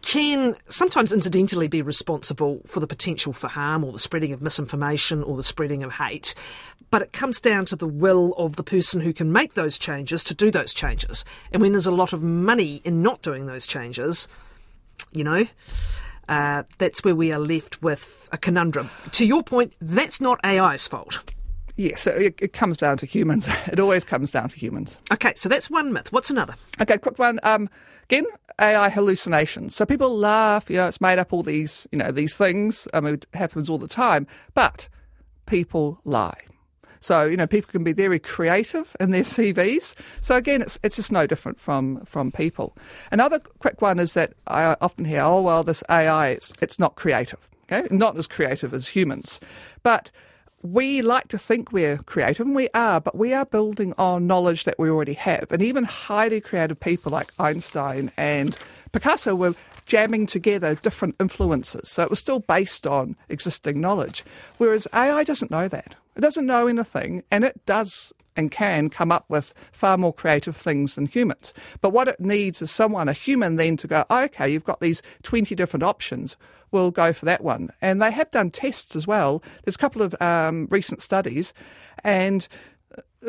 can 0.02 0.56
sometimes 0.68 1.12
incidentally 1.12 1.68
be 1.68 1.82
responsible 1.82 2.60
for 2.66 2.80
the 2.80 2.86
potential 2.86 3.32
for 3.32 3.48
harm 3.48 3.84
or 3.84 3.92
the 3.92 3.98
spreading 3.98 4.32
of 4.32 4.40
misinformation 4.40 5.22
or 5.22 5.36
the 5.36 5.42
spreading 5.42 5.82
of 5.82 5.92
hate. 5.92 6.34
But 6.90 7.02
it 7.02 7.12
comes 7.12 7.40
down 7.40 7.64
to 7.66 7.76
the 7.76 7.88
will 7.88 8.34
of 8.34 8.56
the 8.56 8.62
person 8.62 9.00
who 9.00 9.12
can 9.12 9.32
make 9.32 9.54
those 9.54 9.78
changes 9.78 10.24
to 10.24 10.34
do 10.34 10.50
those 10.50 10.72
changes. 10.72 11.24
And 11.52 11.60
when 11.60 11.72
there's 11.72 11.86
a 11.86 11.92
lot 11.92 12.12
of 12.12 12.22
money 12.22 12.80
in 12.84 13.02
not 13.02 13.20
doing 13.22 13.46
those 13.46 13.66
changes, 13.66 14.28
you 15.12 15.24
know, 15.24 15.44
uh, 16.28 16.62
that's 16.78 17.04
where 17.04 17.14
we 17.14 17.32
are 17.32 17.38
left 17.38 17.82
with 17.82 18.28
a 18.32 18.38
conundrum. 18.38 18.90
To 19.12 19.26
your 19.26 19.42
point, 19.42 19.74
that's 19.80 20.20
not 20.20 20.40
AI's 20.44 20.88
fault. 20.88 21.33
Yes, 21.76 22.06
it, 22.06 22.36
it, 22.40 22.52
comes 22.52 22.76
down 22.76 22.98
to 22.98 23.06
humans. 23.06 23.48
It 23.66 23.80
always 23.80 24.04
comes 24.04 24.30
down 24.30 24.48
to 24.48 24.58
humans. 24.58 24.98
Okay, 25.12 25.32
so 25.34 25.48
that's 25.48 25.68
one 25.68 25.92
myth. 25.92 26.12
What's 26.12 26.30
another? 26.30 26.54
Okay, 26.80 26.98
quick 26.98 27.18
one. 27.18 27.40
Um, 27.42 27.68
again, 28.04 28.24
AI 28.60 28.88
hallucinations. 28.88 29.74
So 29.74 29.84
people 29.84 30.16
laugh. 30.16 30.70
You 30.70 30.76
know, 30.76 30.86
it's 30.86 31.00
made 31.00 31.18
up 31.18 31.32
all 31.32 31.42
these, 31.42 31.88
you 31.90 31.98
know, 31.98 32.12
these 32.12 32.36
things. 32.36 32.86
I 32.94 33.00
mean, 33.00 33.14
it 33.14 33.26
happens 33.34 33.68
all 33.68 33.78
the 33.78 33.88
time. 33.88 34.28
But 34.54 34.88
people 35.46 36.00
lie. 36.04 36.40
So 37.00 37.24
you 37.24 37.36
know, 37.36 37.46
people 37.46 37.70
can 37.70 37.84
be 37.84 37.92
very 37.92 38.18
creative 38.18 38.96
in 38.98 39.10
their 39.10 39.24
CVs. 39.24 39.94
So 40.22 40.36
again, 40.36 40.62
it's 40.62 40.78
it's 40.82 40.96
just 40.96 41.12
no 41.12 41.26
different 41.26 41.60
from 41.60 42.02
from 42.06 42.32
people. 42.32 42.76
Another 43.10 43.40
quick 43.58 43.82
one 43.82 43.98
is 43.98 44.14
that 44.14 44.32
I 44.46 44.74
often 44.80 45.04
hear, 45.04 45.20
oh 45.20 45.42
well, 45.42 45.62
this 45.62 45.82
AI, 45.90 46.28
it's 46.28 46.52
it's 46.62 46.78
not 46.78 46.94
creative. 46.94 47.46
Okay, 47.64 47.86
not 47.94 48.16
as 48.16 48.26
creative 48.26 48.72
as 48.72 48.88
humans, 48.88 49.38
but 49.82 50.10
we 50.64 51.02
like 51.02 51.28
to 51.28 51.38
think 51.38 51.72
we're 51.72 51.98
creative, 51.98 52.46
and 52.46 52.56
we 52.56 52.70
are, 52.72 52.98
but 52.98 53.16
we 53.16 53.34
are 53.34 53.44
building 53.44 53.92
on 53.98 54.26
knowledge 54.26 54.64
that 54.64 54.78
we 54.78 54.88
already 54.88 55.12
have. 55.12 55.52
And 55.52 55.60
even 55.60 55.84
highly 55.84 56.40
creative 56.40 56.80
people 56.80 57.12
like 57.12 57.32
Einstein 57.38 58.10
and 58.16 58.56
Picasso 58.90 59.34
were 59.34 59.54
jamming 59.84 60.26
together 60.26 60.74
different 60.76 61.16
influences. 61.20 61.90
So 61.90 62.02
it 62.02 62.08
was 62.10 62.18
still 62.18 62.40
based 62.40 62.86
on 62.86 63.14
existing 63.28 63.78
knowledge. 63.78 64.24
Whereas 64.56 64.88
AI 64.94 65.22
doesn't 65.22 65.50
know 65.50 65.68
that. 65.68 65.96
It 66.16 66.20
doesn't 66.20 66.46
know 66.46 66.66
anything, 66.66 67.24
and 67.30 67.44
it 67.44 67.64
does 67.66 68.12
and 68.36 68.50
can 68.50 68.90
come 68.90 69.12
up 69.12 69.24
with 69.28 69.54
far 69.70 69.96
more 69.96 70.12
creative 70.12 70.56
things 70.56 70.96
than 70.96 71.06
humans. 71.06 71.54
But 71.80 71.90
what 71.90 72.08
it 72.08 72.18
needs 72.18 72.60
is 72.60 72.70
someone, 72.70 73.08
a 73.08 73.12
human, 73.12 73.56
then 73.56 73.76
to 73.76 73.86
go, 73.86 74.04
okay, 74.10 74.48
you've 74.48 74.64
got 74.64 74.80
these 74.80 75.02
20 75.22 75.54
different 75.54 75.84
options 75.84 76.36
We'll 76.74 76.90
go 76.90 77.12
for 77.12 77.24
that 77.26 77.44
one. 77.44 77.70
And 77.80 78.02
they 78.02 78.10
have 78.10 78.32
done 78.32 78.50
tests 78.50 78.96
as 78.96 79.06
well. 79.06 79.44
There's 79.62 79.76
a 79.76 79.78
couple 79.78 80.02
of 80.02 80.20
um, 80.20 80.66
recent 80.72 81.02
studies, 81.02 81.54
and 82.02 82.48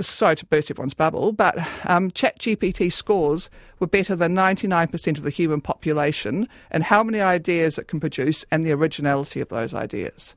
sorry 0.02 0.36
to 0.36 0.46
burst 0.46 0.70
everyone's 0.70 0.94
bubble, 0.94 1.32
but 1.32 1.58
um, 1.86 2.12
ChatGPT 2.12 2.92
scores 2.92 3.50
were 3.80 3.88
better 3.88 4.16
than 4.16 4.36
99% 4.36 5.18
of 5.18 5.24
the 5.24 5.30
human 5.30 5.62
population 5.62 6.48
and 6.72 6.84
how 6.84 7.04
many 7.04 7.22
ideas 7.22 7.78
it 7.78 7.88
can 7.88 8.00
produce 8.00 8.46
and 8.52 8.64
the 8.64 8.72
originality 8.72 9.40
of 9.40 9.50
those 9.50 9.74
ideas. 9.74 10.36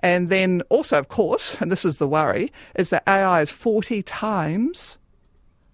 And 0.00 0.28
then 0.28 0.62
also, 0.68 0.98
of 0.98 1.08
course, 1.08 1.56
and 1.60 1.70
this 1.70 1.84
is 1.84 1.98
the 1.98 2.08
worry, 2.08 2.50
is 2.74 2.90
that 2.90 3.02
AI 3.06 3.42
is 3.42 3.50
40 3.50 4.02
times 4.02 4.98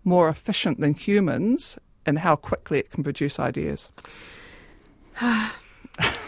more 0.05 0.29
efficient 0.29 0.81
than 0.81 0.95
humans 0.95 1.79
in 2.07 2.17
how 2.17 2.37
quickly 2.37 2.79
it 2.79 2.91
can 2.91 3.03
produce 3.03 3.39
ideas. 3.39 3.91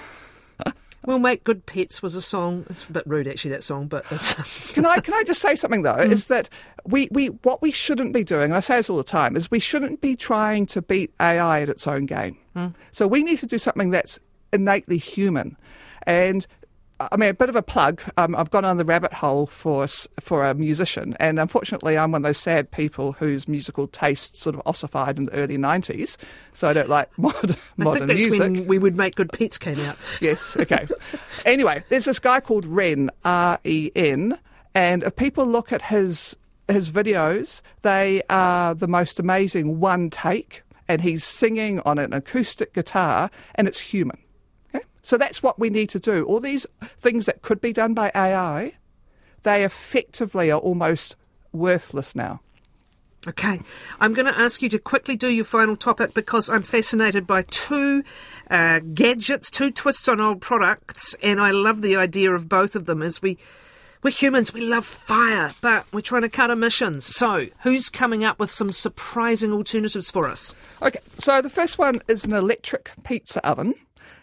We'll 1.07 1.19
make 1.19 1.45
good 1.45 1.65
pets 1.65 2.03
was 2.03 2.15
a 2.15 2.21
song. 2.21 2.67
It's 2.69 2.85
a 2.87 2.93
bit 2.93 3.05
rude, 3.07 3.29
actually, 3.29 3.53
that 3.53 3.63
song, 3.63 3.87
but 3.87 4.05
can 4.73 4.85
I 4.85 5.01
can 5.01 5.15
I 5.15 5.23
just 5.23 5.41
say 5.41 5.55
something 5.55 5.83
though? 5.83 5.95
Mm. 5.95 6.11
Is 6.11 6.27
that 6.27 6.49
we, 6.85 7.09
we 7.13 7.27
what 7.27 7.63
we 7.63 7.71
shouldn't 7.71 8.13
be 8.13 8.25
doing, 8.25 8.47
and 8.47 8.55
I 8.55 8.61
say 8.61 8.77
this 8.77 8.91
all 8.91 8.97
the 8.97 9.05
time, 9.05 9.37
is 9.37 9.51
we 9.51 9.61
shouldn't 9.61 10.01
be 10.01 10.17
trying 10.17 10.67
to 10.67 10.83
beat 10.83 11.13
AI 11.21 11.63
at 11.63 11.69
its 11.69 11.87
own 11.87 12.07
game. 12.07 12.37
Mm. 12.57 12.75
So 12.91 13.07
we 13.07 13.23
need 13.23 13.39
to 13.39 13.47
do 13.47 13.59
something 13.59 13.91
that's 13.91 14.19
innately 14.53 14.99
human. 14.99 15.57
And 16.03 16.47
I 17.01 17.17
mean, 17.17 17.29
a 17.29 17.35
bit 17.35 17.49
of 17.49 17.55
a 17.55 17.63
plug. 17.63 18.03
Um, 18.17 18.35
I've 18.35 18.51
gone 18.51 18.65
on 18.65 18.77
the 18.77 18.85
rabbit 18.85 19.13
hole 19.13 19.47
for 19.47 19.87
for 20.21 20.45
a 20.45 20.55
musician, 20.55 21.17
and 21.21 21.39
unfortunately, 21.39 21.97
I'm 21.97 22.11
one 22.13 22.23
of 22.23 22.29
those 22.29 22.39
sad 22.39 22.71
people 22.73 23.13
whose 23.13 23.47
musical 23.47 23.87
taste 23.87 24.37
sort 24.37 24.57
of 24.57 24.63
ossified 24.67 25.17
in 25.17 25.27
the 25.27 25.33
early 25.33 25.57
'90s. 25.57 26.17
So 26.53 26.69
I 26.69 26.73
don't 26.73 26.89
like 26.89 27.09
mod- 27.19 27.57
modern 27.77 28.07
music. 28.09 28.41
When 28.41 28.67
we 28.67 28.79
would 28.79 28.97
make 28.97 29.15
good 29.15 29.33
pets 29.33 29.59
came 29.59 29.79
out. 29.81 29.97
yes. 30.21 30.57
Okay. 30.57 30.89
anyway, 31.45 31.85
there's 31.89 32.07
this 32.07 32.19
guy 32.19 32.41
called 32.41 32.65
Ren 32.65 33.11
R 33.25 33.61
E 33.65 33.91
N, 33.95 34.39
and 34.75 35.05
if 35.05 35.15
people 35.15 35.47
look 35.47 35.73
at 35.73 35.83
his 35.83 36.37
his 36.67 36.91
videos, 36.91 37.63
they 37.83 38.23
are 38.29 38.75
the 38.75 38.89
most 38.89 39.21
amazing 39.21 39.79
one 39.79 40.11
take, 40.11 40.63
and 40.89 41.01
he's 41.01 41.23
singing 41.23 41.81
on 41.85 41.99
an 41.99 42.13
acoustic 42.13 42.75
guitar, 42.75 43.31
and 43.55 43.69
it's 43.69 43.81
human. 43.81 44.19
So 45.03 45.17
that's 45.17 45.43
what 45.43 45.59
we 45.59 45.71
need 45.71 45.89
to 45.91 45.99
do. 45.99 46.25
All 46.25 46.41
these 46.41 46.67
things 47.01 47.27
that 47.27 47.43
could 47.43 47.61
be 47.61 47.73
done 47.73 47.95
by 47.95 48.11
AI, 48.15 48.75
they 49.43 49.65
effectively 49.65 50.51
are 50.51 50.61
almost 50.61 51.17
worthless 51.53 52.15
now. 52.15 52.41
Okay, 53.27 53.61
I'm 54.01 54.15
going 54.15 54.33
to 54.33 54.39
ask 54.39 54.63
you 54.63 54.69
to 54.71 54.79
quickly 54.79 55.17
do 55.17 55.29
your 55.29 55.45
final 55.45 55.77
topic 55.77 56.15
because 56.15 56.49
I'm 56.49 56.63
fascinated 56.63 57.27
by 57.27 57.43
two 57.43 58.05
uh, 58.49 58.79
gadgets, 58.79 59.51
two 59.51 59.71
twists 59.71 60.09
on 60.09 60.21
old 60.21 60.41
products, 60.41 61.15
and 61.23 61.41
I 61.41 61.51
love 61.51 61.83
the 61.83 61.97
idea 61.97 62.33
of 62.33 62.49
both 62.49 62.77
of 62.77 62.87
them 62.87 63.03
as 63.03 63.21
we 63.21 63.37
We're 64.01 64.11
humans, 64.11 64.55
we 64.55 64.61
love 64.61 64.87
fire, 64.87 65.53
but 65.61 65.85
we're 65.93 66.01
trying 66.01 66.23
to 66.23 66.29
cut 66.29 66.51
emissions. 66.51 67.05
So, 67.05 67.49
who's 67.63 67.91
coming 67.91 68.23
up 68.23 68.39
with 68.39 68.51
some 68.51 68.71
surprising 68.71 69.53
alternatives 69.53 70.09
for 70.09 70.31
us? 70.31 70.55
Okay, 70.81 71.01
so 71.19 71.43
the 71.43 71.51
first 71.51 71.79
one 71.79 72.01
is 72.07 72.25
an 72.25 72.33
electric 72.33 72.93
pizza 73.03 73.45
oven. 73.45 73.75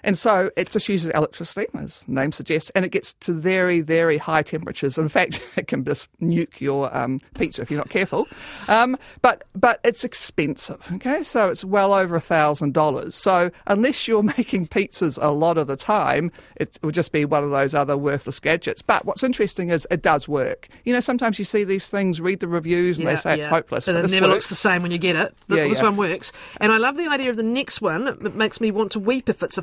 And 0.03 0.17
so 0.17 0.51
it 0.55 0.69
just 0.69 0.87
uses 0.87 1.11
electricity, 1.11 1.67
as 1.75 2.01
the 2.01 2.11
name 2.13 2.31
suggests, 2.31 2.69
and 2.75 2.85
it 2.85 2.89
gets 2.89 3.13
to 3.21 3.33
very, 3.33 3.81
very 3.81 4.17
high 4.17 4.43
temperatures. 4.43 4.97
In 4.97 5.09
fact, 5.09 5.41
it 5.55 5.67
can 5.67 5.83
just 5.83 6.07
nuke 6.21 6.61
your 6.61 6.95
um, 6.95 7.21
pizza 7.33 7.61
if 7.61 7.71
you're 7.71 7.79
not 7.79 7.89
careful. 7.89 8.27
Um, 8.67 8.97
but 9.21 9.43
but 9.55 9.79
it's 9.83 10.03
expensive. 10.03 10.87
Okay, 10.93 11.23
so 11.23 11.47
it's 11.47 11.63
well 11.63 11.93
over 11.93 12.15
a 12.15 12.21
thousand 12.21 12.73
dollars. 12.73 13.15
So 13.15 13.51
unless 13.67 14.07
you're 14.07 14.23
making 14.37 14.67
pizzas 14.67 15.17
a 15.21 15.31
lot 15.31 15.57
of 15.57 15.67
the 15.67 15.75
time, 15.75 16.31
it 16.55 16.77
would 16.83 16.93
just 16.93 17.11
be 17.11 17.25
one 17.25 17.43
of 17.43 17.51
those 17.51 17.73
other 17.73 17.97
worthless 17.97 18.39
gadgets. 18.39 18.81
But 18.81 19.05
what's 19.05 19.23
interesting 19.23 19.69
is 19.69 19.87
it 19.89 20.01
does 20.01 20.27
work. 20.27 20.67
You 20.83 20.93
know, 20.93 20.99
sometimes 20.99 21.39
you 21.39 21.45
see 21.45 21.63
these 21.63 21.89
things, 21.89 22.21
read 22.21 22.39
the 22.41 22.47
reviews, 22.47 22.97
and 22.97 23.05
Yeah, 23.05 23.15
they 23.15 23.21
say 23.21 23.33
it's 23.35 23.43
yeah. 23.43 23.49
hopeless. 23.49 23.85
But 23.85 23.93
but 23.93 24.05
it 24.05 24.11
never 24.11 24.27
works. 24.27 24.33
looks 24.35 24.47
the 24.47 24.55
same 24.55 24.81
when 24.81 24.91
you 24.91 24.97
get 24.97 25.15
it. 25.15 25.35
This, 25.47 25.57
Yeah, 25.59 25.67
this 25.67 25.81
one 25.81 25.95
works. 25.97 26.31
And 26.59 26.71
I 26.71 26.77
love 26.77 26.97
the 26.97 27.07
idea 27.07 27.29
of 27.29 27.35
the 27.37 27.43
next 27.43 27.81
one. 27.81 28.07
It 28.07 28.35
makes 28.35 28.59
me 28.61 28.71
want 28.71 28.91
to 28.93 28.99
weep 28.99 29.29
if 29.29 29.41
it's 29.43 29.57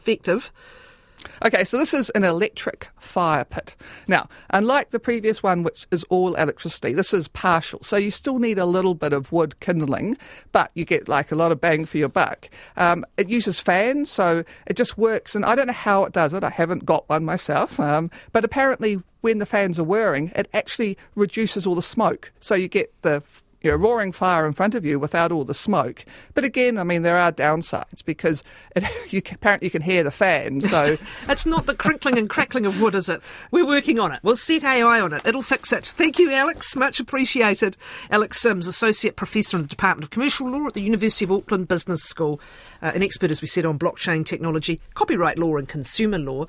Okay, 1.44 1.64
so 1.64 1.79
this 1.79 1.94
is 1.94 2.11
an 2.11 2.25
electric 2.25 2.88
fire 2.98 3.44
pit. 3.44 3.77
Now, 4.07 4.29
unlike 4.51 4.90
the 4.90 4.98
previous 4.98 5.42
one, 5.42 5.62
which 5.62 5.87
is 5.90 6.05
all 6.05 6.35
electricity, 6.35 6.92
this 6.92 7.12
is 7.12 7.29
partial. 7.29 7.83
So 7.83 7.96
you 7.96 8.11
still 8.11 8.38
need 8.38 8.59
a 8.59 8.66
little 8.66 8.94
bit 8.94 9.12
of 9.12 9.31
wood 9.33 9.59
kindling, 9.61 10.16
but 10.53 10.70
you 10.75 10.85
get 10.85 11.09
like 11.09 11.33
a 11.33 11.35
lot 11.35 11.53
of 11.53 11.61
bang 11.61 11.85
for 11.85 11.98
your 11.98 12.09
buck. 12.09 12.48
Um, 12.77 13.05
it 13.16 13.29
uses 13.29 13.61
fans, 13.61 14.11
so 14.11 14.44
it 14.66 14.75
just 14.75 14.98
works. 14.98 15.35
And 15.35 15.44
I 15.44 15.55
don't 15.55 15.66
know 15.66 15.72
how 15.72 16.05
it 16.05 16.12
does 16.12 16.33
it. 16.33 16.44
I 16.44 16.51
haven't 16.51 16.85
got 16.85 17.09
one 17.09 17.25
myself. 17.25 17.79
Um, 17.79 18.11
but 18.33 18.44
apparently, 18.44 19.01
when 19.20 19.38
the 19.38 19.46
fans 19.46 19.79
are 19.79 19.85
whirring, 19.85 20.33
it 20.35 20.48
actually 20.53 20.98
reduces 21.14 21.66
all 21.66 21.75
the 21.75 21.83
smoke. 21.83 22.33
So 22.40 22.55
you 22.55 22.68
get 22.68 22.92
the 23.03 23.22
you 23.62 23.70
know, 23.70 23.77
roaring 23.77 24.12
fire 24.12 24.46
in 24.46 24.53
front 24.53 24.75
of 24.75 24.85
you 24.85 24.98
without 24.98 25.33
all 25.33 25.44
the 25.44 25.55
smoke. 25.55 26.05
But 26.35 26.44
again, 26.44 26.79
I 26.79 26.85
mean, 26.85 27.03
there 27.03 27.18
are 27.18 27.33
downsides 27.33 28.05
because 28.05 28.42
it, 28.77 28.85
you 29.12 29.22
can, 29.22 29.37
apparently 29.37 29.66
you 29.66 29.70
can 29.70 29.83
hear 29.83 30.03
the 30.03 30.11
fan. 30.11 30.61
So 30.61 30.96
It's 31.29 31.46
not 31.46 31.66
the 31.66 31.75
crinkling 31.75 32.18
and 32.18 32.29
crackling 32.29 32.66
of 32.66 32.81
wood, 32.81 32.94
is 32.94 33.09
it? 33.09 33.20
We're 33.51 33.66
working 33.66 33.98
on 33.98 34.12
it. 34.12 34.20
We'll 34.22 34.37
set 34.37 34.64
AI 34.64 35.01
on 35.01 35.12
it. 35.12 35.22
It'll 35.25 35.42
fix 35.42 35.72
it. 35.72 35.87
Thank 35.87 36.18
you, 36.18 36.31
Alex. 36.33 36.75
Much 36.77 37.01
appreciated. 37.01 37.77
Alex 38.11 38.40
Sims, 38.40 38.66
Associate 38.66 39.14
Professor 39.14 39.57
in 39.57 39.62
the 39.62 39.68
Department 39.68 40.05
of 40.05 40.11
Commercial 40.11 40.48
Law 40.48 40.66
at 40.66 40.75
the 40.75 40.83
University 40.83 41.25
of 41.25 41.33
Auckland 41.33 41.68
Business 41.68 42.03
School, 42.03 42.40
uh, 42.83 42.92
an 42.94 43.03
expert, 43.03 43.31
as 43.31 43.40
we 43.40 43.48
said, 43.48 43.64
on 43.64 43.79
blockchain 43.79 44.25
technology, 44.25 44.81
copyright 44.94 45.38
law, 45.38 45.57
and 45.57 45.68
consumer 45.68 46.18
law. 46.18 46.40